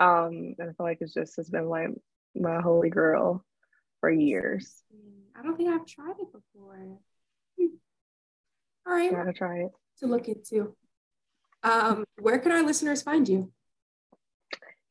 Um, 0.00 0.54
and 0.58 0.70
I 0.70 0.72
feel 0.72 0.86
like 0.86 0.98
it's 1.00 1.14
just 1.14 1.38
it's 1.38 1.50
been 1.50 1.68
like 1.68 1.90
my 2.34 2.60
holy 2.60 2.90
grail 2.90 3.44
for 4.00 4.10
years. 4.10 4.82
I 5.36 5.42
don't 5.42 5.56
think 5.56 5.70
I've 5.70 5.86
tried 5.86 6.16
it 6.18 6.32
before. 6.32 6.98
All 8.84 8.92
right, 8.92 9.12
gotta 9.12 9.32
try 9.32 9.58
it 9.58 9.70
to 9.98 10.06
look 10.06 10.28
into. 10.28 10.74
Um, 11.62 12.04
where 12.20 12.38
can 12.38 12.50
our 12.50 12.62
listeners 12.62 13.02
find 13.02 13.28
you? 13.28 13.52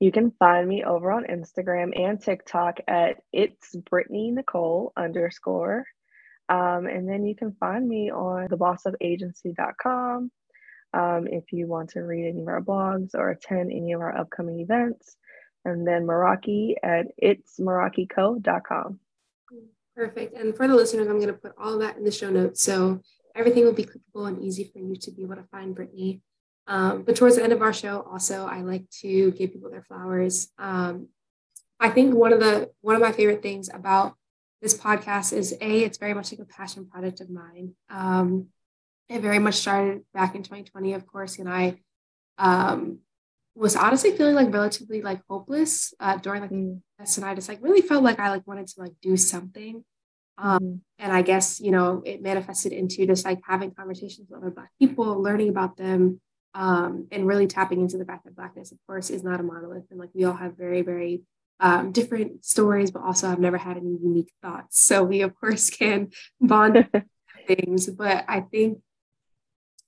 You 0.01 0.11
can 0.11 0.31
find 0.31 0.67
me 0.67 0.83
over 0.83 1.11
on 1.11 1.25
Instagram 1.25 1.91
and 1.95 2.19
TikTok 2.19 2.79
at 2.87 3.17
it's 3.31 3.75
Britney 3.75 4.33
Nicole 4.33 4.93
underscore. 4.97 5.85
Um, 6.49 6.87
and 6.87 7.07
then 7.07 7.23
you 7.23 7.35
can 7.35 7.55
find 7.59 7.87
me 7.87 8.09
on 8.09 8.47
thebossupagency.com 8.47 10.31
um, 10.95 11.27
if 11.27 11.53
you 11.53 11.67
want 11.67 11.91
to 11.91 11.99
read 11.99 12.29
any 12.29 12.41
of 12.41 12.47
our 12.47 12.61
blogs 12.61 13.11
or 13.13 13.29
attend 13.29 13.71
any 13.71 13.91
of 13.91 14.01
our 14.01 14.17
upcoming 14.17 14.61
events. 14.61 15.15
And 15.65 15.87
then 15.87 16.07
Meraki 16.07 16.73
at 16.81 17.05
itsmerakico.com. 17.23 18.99
Perfect. 19.95 20.35
And 20.35 20.57
for 20.57 20.67
the 20.67 20.73
listeners, 20.73 21.07
I'm 21.09 21.17
going 21.17 21.27
to 21.27 21.33
put 21.33 21.53
all 21.59 21.77
that 21.77 21.97
in 21.97 22.03
the 22.03 22.11
show 22.11 22.31
notes. 22.31 22.63
So 22.63 23.03
everything 23.35 23.65
will 23.65 23.73
be 23.73 23.85
clickable 23.85 24.27
and 24.27 24.43
easy 24.43 24.63
for 24.63 24.79
you 24.79 24.95
to 24.95 25.11
be 25.11 25.21
able 25.21 25.35
to 25.35 25.45
find 25.51 25.75
Britney. 25.75 26.21
Um, 26.71 27.01
but 27.03 27.17
towards 27.17 27.35
the 27.35 27.43
end 27.43 27.51
of 27.51 27.61
our 27.61 27.73
show, 27.73 28.07
also, 28.09 28.45
I 28.45 28.61
like 28.61 28.89
to 29.01 29.31
give 29.31 29.51
people 29.51 29.69
their 29.69 29.83
flowers. 29.83 30.47
Um, 30.57 31.09
I 31.81 31.89
think 31.89 32.15
one 32.15 32.31
of 32.31 32.39
the 32.39 32.71
one 32.79 32.95
of 32.95 33.01
my 33.01 33.11
favorite 33.11 33.41
things 33.41 33.69
about 33.73 34.15
this 34.61 34.73
podcast 34.77 35.33
is 35.33 35.51
a 35.59 35.83
it's 35.83 35.97
very 35.97 36.13
much 36.13 36.31
like 36.31 36.39
a 36.39 36.45
passion 36.45 36.87
project 36.87 37.19
of 37.19 37.29
mine. 37.29 37.73
Um, 37.89 38.47
it 39.09 39.21
very 39.21 39.39
much 39.39 39.55
started 39.55 40.03
back 40.13 40.33
in 40.33 40.43
2020, 40.43 40.93
of 40.93 41.05
course, 41.05 41.39
and 41.39 41.49
I 41.49 41.81
um, 42.37 42.99
was 43.53 43.75
honestly 43.75 44.11
feeling 44.15 44.35
like 44.35 44.53
relatively 44.53 45.01
like 45.01 45.19
hopeless 45.29 45.93
uh, 45.99 46.15
during 46.19 46.41
like 46.41 46.51
mm. 46.51 46.79
this, 46.97 47.17
and 47.17 47.25
I 47.25 47.35
just 47.35 47.49
like 47.49 47.61
really 47.61 47.81
felt 47.81 48.01
like 48.01 48.19
I 48.19 48.29
like 48.29 48.47
wanted 48.47 48.67
to 48.67 48.79
like 48.79 48.93
do 49.01 49.17
something. 49.17 49.83
Um, 50.37 50.59
mm 50.59 50.79
And 50.99 51.11
I 51.11 51.21
guess 51.21 51.59
you 51.59 51.71
know 51.71 52.01
it 52.05 52.21
manifested 52.21 52.71
into 52.71 53.05
just 53.05 53.25
like 53.25 53.41
having 53.45 53.71
conversations 53.71 54.29
with 54.29 54.39
other 54.39 54.51
Black 54.51 54.71
people, 54.79 55.21
learning 55.21 55.49
about 55.49 55.75
them, 55.75 56.21
um, 56.53 57.07
and 57.11 57.27
really 57.27 57.47
tapping 57.47 57.81
into 57.81 57.97
the 57.97 58.05
fact 58.05 58.25
that 58.25 58.35
blackness, 58.35 58.71
of 58.71 58.77
course, 58.87 59.09
is 59.09 59.23
not 59.23 59.39
a 59.39 59.43
monolith, 59.43 59.85
and 59.89 59.99
like 59.99 60.09
we 60.13 60.23
all 60.23 60.33
have 60.33 60.57
very, 60.57 60.81
very 60.81 61.21
um, 61.61 61.91
different 61.91 62.43
stories, 62.43 62.91
but 62.91 63.03
also 63.03 63.29
i've 63.29 63.39
never 63.39 63.57
had 63.57 63.77
any 63.77 63.97
unique 64.01 64.33
thoughts. 64.41 64.81
So 64.81 65.03
we, 65.03 65.21
of 65.21 65.35
course, 65.35 65.69
can 65.69 66.09
bond 66.41 66.89
things. 67.47 67.87
But 67.87 68.25
I 68.27 68.41
think 68.41 68.79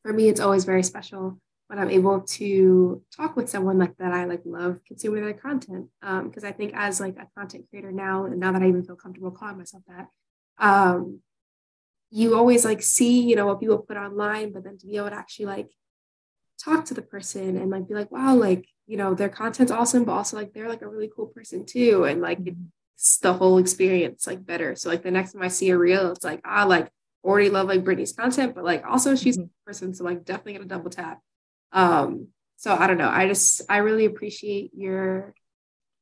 for 0.03 0.13
me, 0.13 0.29
it's 0.29 0.39
always 0.39 0.65
very 0.65 0.83
special 0.83 1.39
when 1.67 1.79
I'm 1.79 1.89
able 1.89 2.21
to 2.21 3.01
talk 3.15 3.35
with 3.35 3.49
someone 3.49 3.79
like 3.79 3.97
that. 3.97 4.13
I 4.13 4.25
like 4.25 4.41
love 4.45 4.79
consuming 4.87 5.23
their 5.23 5.33
content 5.33 5.87
because 6.01 6.43
um, 6.43 6.49
I 6.49 6.51
think 6.51 6.73
as 6.75 6.99
like 6.99 7.17
a 7.17 7.27
content 7.37 7.65
creator 7.69 7.91
now, 7.91 8.25
and 8.25 8.39
now 8.39 8.51
that 8.51 8.61
I 8.61 8.67
even 8.67 8.83
feel 8.83 8.95
comfortable 8.95 9.31
calling 9.31 9.57
myself 9.57 9.83
that, 9.87 10.07
um, 10.59 11.21
you 12.11 12.35
always 12.35 12.63
like 12.63 12.83
see 12.83 13.21
you 13.21 13.35
know 13.35 13.47
what 13.47 13.59
people 13.59 13.79
put 13.79 13.97
online, 13.97 14.53
but 14.53 14.63
then 14.63 14.77
to 14.77 14.85
be 14.85 14.97
able 14.97 15.09
to 15.09 15.15
actually 15.15 15.47
like 15.47 15.71
talk 16.63 16.85
to 16.85 16.93
the 16.93 17.01
person 17.01 17.57
and 17.57 17.69
like 17.69 17.87
be 17.87 17.93
like, 17.93 18.11
wow, 18.11 18.35
like, 18.35 18.67
you 18.87 18.97
know, 18.97 19.13
their 19.13 19.29
content's 19.29 19.71
awesome, 19.71 20.03
but 20.03 20.13
also 20.13 20.37
like 20.37 20.53
they're 20.53 20.69
like 20.69 20.81
a 20.81 20.87
really 20.87 21.09
cool 21.13 21.27
person 21.27 21.65
too. 21.65 22.05
And 22.05 22.21
like 22.21 22.39
mm-hmm. 22.39 22.63
it's 22.95 23.17
the 23.17 23.33
whole 23.33 23.57
experience 23.57 24.27
like 24.27 24.45
better. 24.45 24.75
So 24.75 24.89
like 24.89 25.03
the 25.03 25.11
next 25.11 25.33
time 25.33 25.41
I 25.41 25.47
see 25.47 25.69
a 25.69 25.77
reel, 25.77 26.11
it's 26.11 26.23
like, 26.23 26.41
ah, 26.45 26.63
like 26.63 26.89
already 27.23 27.49
love 27.49 27.67
like 27.67 27.83
Britney's 27.83 28.13
content, 28.13 28.55
but 28.55 28.63
like 28.63 28.85
also 28.85 29.15
she's 29.15 29.37
mm-hmm. 29.37 29.45
a 29.45 29.65
person. 29.65 29.93
So 29.93 30.03
like 30.03 30.25
definitely 30.25 30.53
gonna 30.53 30.65
double 30.65 30.89
tap. 30.89 31.19
Um, 31.71 32.27
so 32.57 32.73
I 32.73 32.87
don't 32.87 32.97
know. 32.97 33.09
I 33.09 33.27
just 33.27 33.61
I 33.69 33.77
really 33.77 34.05
appreciate 34.05 34.71
your 34.75 35.33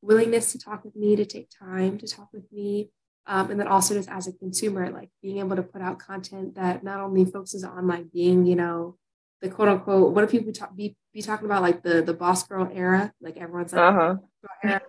willingness 0.01 0.51
to 0.51 0.59
talk 0.59 0.83
with 0.83 0.95
me, 0.95 1.15
to 1.15 1.25
take 1.25 1.49
time 1.57 1.97
to 1.99 2.07
talk 2.07 2.29
with 2.33 2.51
me. 2.51 2.89
Um, 3.27 3.51
and 3.51 3.59
then 3.59 3.67
also 3.67 3.93
just 3.93 4.09
as 4.09 4.27
a 4.27 4.33
consumer, 4.33 4.89
like 4.89 5.09
being 5.21 5.37
able 5.37 5.55
to 5.55 5.63
put 5.63 5.81
out 5.81 5.99
content 5.99 6.55
that 6.55 6.83
not 6.83 6.99
only 6.99 7.23
focuses 7.23 7.63
on 7.63 7.87
like 7.87 8.11
being, 8.11 8.45
you 8.47 8.55
know, 8.55 8.97
the 9.41 9.49
quote 9.49 9.67
unquote 9.67 10.13
what 10.13 10.23
if 10.23 10.31
people 10.31 10.53
talk, 10.53 10.75
be, 10.75 10.95
be 11.13 11.21
talking 11.21 11.45
about 11.45 11.61
like 11.61 11.81
the 11.81 12.01
the 12.01 12.13
boss 12.13 12.47
girl 12.47 12.69
era? 12.73 13.11
Like 13.21 13.37
everyone's 13.37 13.73
like 13.73 13.81
uh-huh. 13.81 14.15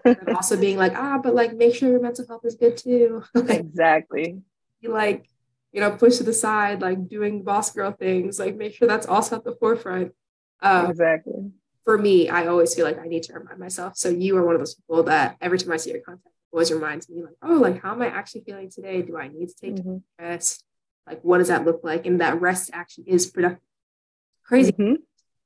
and 0.05 0.29
also 0.37 0.59
being 0.59 0.77
like 0.77 0.95
ah 0.95 1.19
but 1.19 1.35
like 1.35 1.55
make 1.55 1.75
sure 1.75 1.91
your 1.91 2.01
mental 2.01 2.27
health 2.27 2.45
is 2.45 2.55
good 2.55 2.77
too. 2.77 3.25
Exactly. 3.35 4.43
you 4.81 4.91
like 4.91 5.27
you 5.73 5.81
know 5.81 5.91
push 5.91 6.19
to 6.19 6.25
the 6.25 6.35
side 6.35 6.83
like 6.83 7.09
doing 7.09 7.43
boss 7.43 7.71
girl 7.71 7.93
things 7.93 8.39
like 8.39 8.57
make 8.57 8.75
sure 8.75 8.87
that's 8.87 9.07
also 9.07 9.37
at 9.37 9.45
the 9.45 9.57
forefront. 9.57 10.13
Um, 10.61 10.91
exactly. 10.91 11.51
for 11.85 11.99
me 11.99 12.29
i 12.29 12.47
always 12.47 12.73
feel 12.73 12.85
like 12.85 12.99
i 12.99 13.07
need 13.07 13.25
to 13.25 13.33
remind 13.33 13.59
myself. 13.59 13.97
So 13.97 14.11
you 14.11 14.37
are 14.37 14.45
one 14.45 14.55
of 14.55 14.61
those 14.61 14.75
people 14.75 15.03
that 15.05 15.37
every 15.41 15.59
time 15.59 15.73
i 15.73 15.79
see 15.79 15.93
your 15.93 16.01
content 16.01 16.35
always 16.53 16.71
reminds 16.71 17.09
me 17.09 17.23
like 17.23 17.37
oh 17.43 17.55
like 17.55 17.81
how 17.81 17.93
am 17.93 18.03
i 18.03 18.09
actually 18.09 18.43
feeling 18.43 18.71
today? 18.71 19.01
Do 19.01 19.17
i 19.17 19.29
need 19.29 19.49
to 19.49 19.55
take 19.55 19.77
mm-hmm. 19.77 19.97
rest? 20.19 20.63
Like 21.07 21.23
what 21.23 21.39
does 21.39 21.49
that 21.49 21.65
look 21.65 21.81
like? 21.83 22.05
And 22.05 22.21
that 22.21 22.41
rest 22.41 22.71
actually 22.75 23.11
is 23.11 23.27
productive 23.27 23.65
crazy. 24.45 24.73
Mm-hmm. 24.73 24.95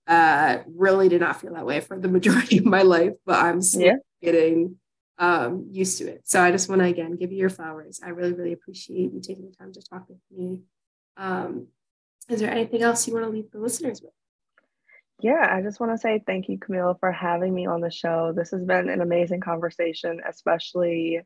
Uh, 0.06 0.58
really 0.68 1.08
did 1.08 1.20
not 1.20 1.40
feel 1.40 1.54
that 1.54 1.66
way 1.66 1.80
for 1.80 1.98
the 1.98 2.08
majority 2.08 2.58
of 2.58 2.64
my 2.64 2.82
life, 2.82 3.14
but 3.24 3.36
I'm 3.36 3.60
yeah. 3.72 3.96
getting 4.22 4.76
um, 5.18 5.66
used 5.70 5.98
to 5.98 6.08
it. 6.08 6.22
So 6.24 6.40
I 6.40 6.52
just 6.52 6.68
want 6.68 6.80
to 6.80 6.86
again 6.86 7.16
give 7.16 7.32
you 7.32 7.38
your 7.38 7.50
flowers. 7.50 8.00
I 8.04 8.10
really, 8.10 8.32
really 8.32 8.52
appreciate 8.52 9.12
you 9.12 9.20
taking 9.20 9.50
the 9.50 9.56
time 9.56 9.72
to 9.72 9.82
talk 9.82 10.08
with 10.08 10.18
me. 10.30 10.60
Um, 11.16 11.68
is 12.28 12.40
there 12.40 12.50
anything 12.50 12.82
else 12.82 13.06
you 13.06 13.14
want 13.14 13.26
to 13.26 13.30
leave 13.30 13.50
the 13.50 13.58
listeners 13.58 14.02
with? 14.02 14.12
Yeah, 15.20 15.48
I 15.50 15.62
just 15.62 15.80
want 15.80 15.92
to 15.92 15.98
say 15.98 16.22
thank 16.26 16.48
you, 16.48 16.58
Camille, 16.58 16.96
for 17.00 17.10
having 17.10 17.54
me 17.54 17.66
on 17.66 17.80
the 17.80 17.90
show. 17.90 18.32
This 18.36 18.50
has 18.50 18.64
been 18.64 18.90
an 18.90 19.00
amazing 19.00 19.40
conversation, 19.40 20.20
especially 20.28 21.20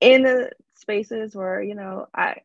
in 0.00 0.22
the 0.22 0.50
spaces 0.76 1.34
where, 1.34 1.60
you 1.60 1.74
know, 1.74 2.06
I 2.14 2.36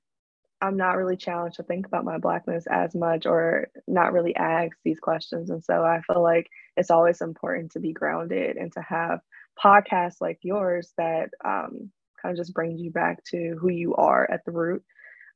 I'm 0.62 0.78
not 0.78 0.95
really 0.95 1.17
challenged 1.17 1.58
to 1.58 1.63
think 1.63 1.88
about 1.88 2.06
my 2.06 2.19
blackness 2.19 2.65
as 2.69 2.93
much 2.93 3.26
or 3.26 3.69
not 3.88 4.13
really 4.13 4.36
ask 4.36 4.78
these 4.84 5.00
questions. 5.00 5.50
And 5.50 5.63
so 5.63 5.84
I 5.84 6.02
feel 6.02 6.21
like 6.21 6.47
it's 6.78 6.91
always 6.91 7.21
important 7.21 7.71
to 7.71 7.80
be 7.80 7.93
grounded 7.93 8.58
and 8.58 8.71
to 8.74 8.82
have 8.82 9.21
podcasts 9.62 10.21
like 10.21 10.39
yours 10.43 10.93
that 10.97 11.30
um, 11.43 11.91
kind 12.21 12.32
of 12.32 12.38
just 12.38 12.54
brings 12.54 12.80
you 12.80 12.91
back 12.91 13.24
to 13.26 13.58
who 13.60 13.69
you 13.69 13.95
are 13.95 14.30
at 14.32 14.45
the 14.45 14.52
root 14.52 14.84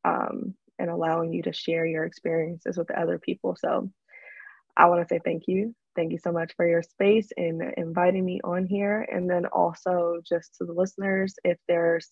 um, 0.03 0.53
and 0.77 0.89
allowing 0.89 1.33
you 1.33 1.41
to 1.43 1.53
share 1.53 1.85
your 1.85 2.05
experiences 2.05 2.77
with 2.77 2.91
other 2.91 3.17
people. 3.17 3.55
So 3.59 3.89
I 4.77 4.85
want 4.87 5.01
to 5.01 5.07
say 5.07 5.19
thank 5.23 5.43
you. 5.47 5.73
Thank 5.95 6.11
you 6.11 6.19
so 6.19 6.31
much 6.31 6.53
for 6.55 6.67
your 6.67 6.83
space 6.83 7.29
and 7.37 7.73
inviting 7.77 8.25
me 8.25 8.41
on 8.43 8.65
here. 8.67 9.07
And 9.11 9.29
then 9.29 9.45
also, 9.47 10.19
just 10.27 10.55
to 10.57 10.65
the 10.65 10.73
listeners, 10.73 11.35
if 11.43 11.57
there's 11.67 12.09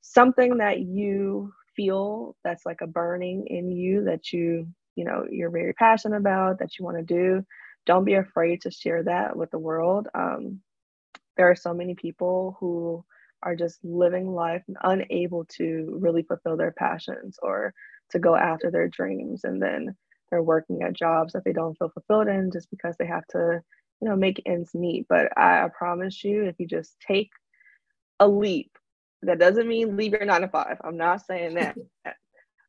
something 0.00 0.56
that 0.56 0.80
you 0.80 1.52
feel 1.80 2.36
that's 2.44 2.66
like 2.66 2.80
a 2.82 2.86
burning 2.86 3.46
in 3.46 3.70
you 3.70 4.04
that 4.04 4.32
you 4.32 4.66
you 4.96 5.04
know 5.04 5.24
you're 5.30 5.50
very 5.50 5.72
passionate 5.72 6.16
about 6.16 6.58
that 6.58 6.78
you 6.78 6.84
want 6.84 6.98
to 6.98 7.02
do 7.02 7.44
don't 7.86 8.04
be 8.04 8.14
afraid 8.14 8.60
to 8.62 8.70
share 8.70 9.02
that 9.04 9.36
with 9.36 9.50
the 9.50 9.58
world. 9.58 10.08
Um, 10.14 10.60
there 11.36 11.50
are 11.50 11.56
so 11.56 11.72
many 11.72 11.94
people 11.94 12.56
who 12.60 13.04
are 13.42 13.56
just 13.56 13.82
living 13.82 14.30
life 14.32 14.62
unable 14.82 15.46
to 15.46 15.96
really 15.98 16.22
fulfill 16.22 16.56
their 16.56 16.72
passions 16.72 17.38
or 17.42 17.72
to 18.10 18.18
go 18.18 18.36
after 18.36 18.70
their 18.70 18.88
dreams 18.88 19.44
and 19.44 19.62
then 19.62 19.96
they're 20.30 20.42
working 20.42 20.82
at 20.82 20.92
jobs 20.92 21.32
that 21.32 21.44
they 21.44 21.52
don't 21.52 21.76
feel 21.78 21.88
fulfilled 21.88 22.28
in 22.28 22.50
just 22.52 22.70
because 22.70 22.96
they 22.98 23.06
have 23.06 23.26
to 23.28 23.60
you 24.00 24.08
know 24.08 24.16
make 24.16 24.42
ends 24.46 24.74
meet. 24.74 25.06
But 25.08 25.36
I, 25.36 25.64
I 25.64 25.68
promise 25.76 26.22
you 26.22 26.44
if 26.44 26.56
you 26.58 26.66
just 26.66 26.96
take 27.06 27.30
a 28.20 28.28
leap 28.28 28.70
that 29.22 29.38
doesn't 29.38 29.68
mean 29.68 29.96
leave 29.96 30.12
your 30.12 30.24
nine 30.24 30.42
to 30.42 30.48
five. 30.48 30.78
I'm 30.82 30.96
not 30.96 31.26
saying 31.26 31.54
that. 31.54 31.76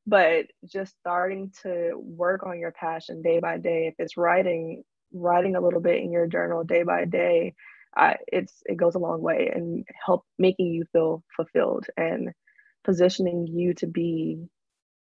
but 0.07 0.47
just 0.65 0.97
starting 0.99 1.51
to 1.63 1.91
work 1.95 2.43
on 2.45 2.59
your 2.59 2.71
passion 2.71 3.21
day 3.21 3.39
by 3.39 3.57
day. 3.57 3.87
If 3.87 3.95
it's 3.99 4.17
writing, 4.17 4.83
writing 5.13 5.55
a 5.55 5.61
little 5.61 5.79
bit 5.79 6.01
in 6.01 6.11
your 6.11 6.27
journal 6.27 6.63
day 6.63 6.83
by 6.83 7.05
day, 7.05 7.53
I, 7.95 8.17
it's 8.27 8.61
it 8.65 8.77
goes 8.77 8.95
a 8.95 8.99
long 8.99 9.21
way 9.21 9.51
and 9.53 9.85
help 10.05 10.25
making 10.39 10.67
you 10.67 10.85
feel 10.91 11.23
fulfilled 11.35 11.87
and 11.97 12.31
positioning 12.83 13.47
you 13.47 13.73
to 13.75 13.87
be 13.87 14.47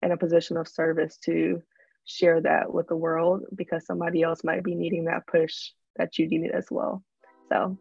in 0.02 0.12
a 0.12 0.16
position 0.16 0.56
of 0.56 0.68
service 0.68 1.16
to 1.24 1.62
share 2.04 2.40
that 2.42 2.72
with 2.72 2.88
the 2.88 2.96
world 2.96 3.42
because 3.54 3.86
somebody 3.86 4.22
else 4.22 4.44
might 4.44 4.62
be 4.62 4.74
needing 4.74 5.04
that 5.04 5.26
push 5.26 5.70
that 5.96 6.18
you 6.18 6.28
needed 6.28 6.50
as 6.50 6.66
well. 6.70 7.02
So 7.50 7.78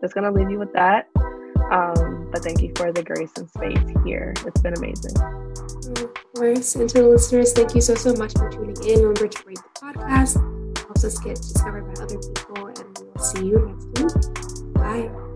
just 0.00 0.14
gonna 0.14 0.32
leave 0.32 0.50
you 0.50 0.58
with 0.58 0.72
that. 0.72 1.06
Um, 1.70 2.11
but 2.32 2.42
thank 2.42 2.62
you 2.62 2.72
for 2.76 2.90
the 2.90 3.02
grace 3.02 3.30
and 3.36 3.48
space 3.50 3.78
here. 4.04 4.34
It's 4.46 4.60
been 4.60 4.74
amazing. 4.74 5.16
Of 5.20 6.14
course. 6.34 6.74
And 6.76 6.88
to 6.90 7.02
the 7.02 7.08
listeners, 7.08 7.52
thank 7.52 7.74
you 7.74 7.80
so, 7.80 7.94
so 7.94 8.14
much 8.14 8.32
for 8.32 8.50
tuning 8.50 8.76
in. 8.88 9.00
Remember 9.00 9.28
to 9.28 9.42
rate 9.46 9.58
the 9.58 9.80
podcast. 9.80 10.70
It 10.72 10.78
helps 10.78 11.04
us 11.04 11.18
get 11.18 11.36
discovered 11.36 11.94
by 11.94 12.02
other 12.02 12.18
people. 12.18 12.66
And 12.66 12.98
we 12.98 13.06
will 13.06 13.22
see 13.22 13.46
you 13.46 13.78
next 13.98 14.28
week. 14.28 14.74
Bye. 14.74 15.31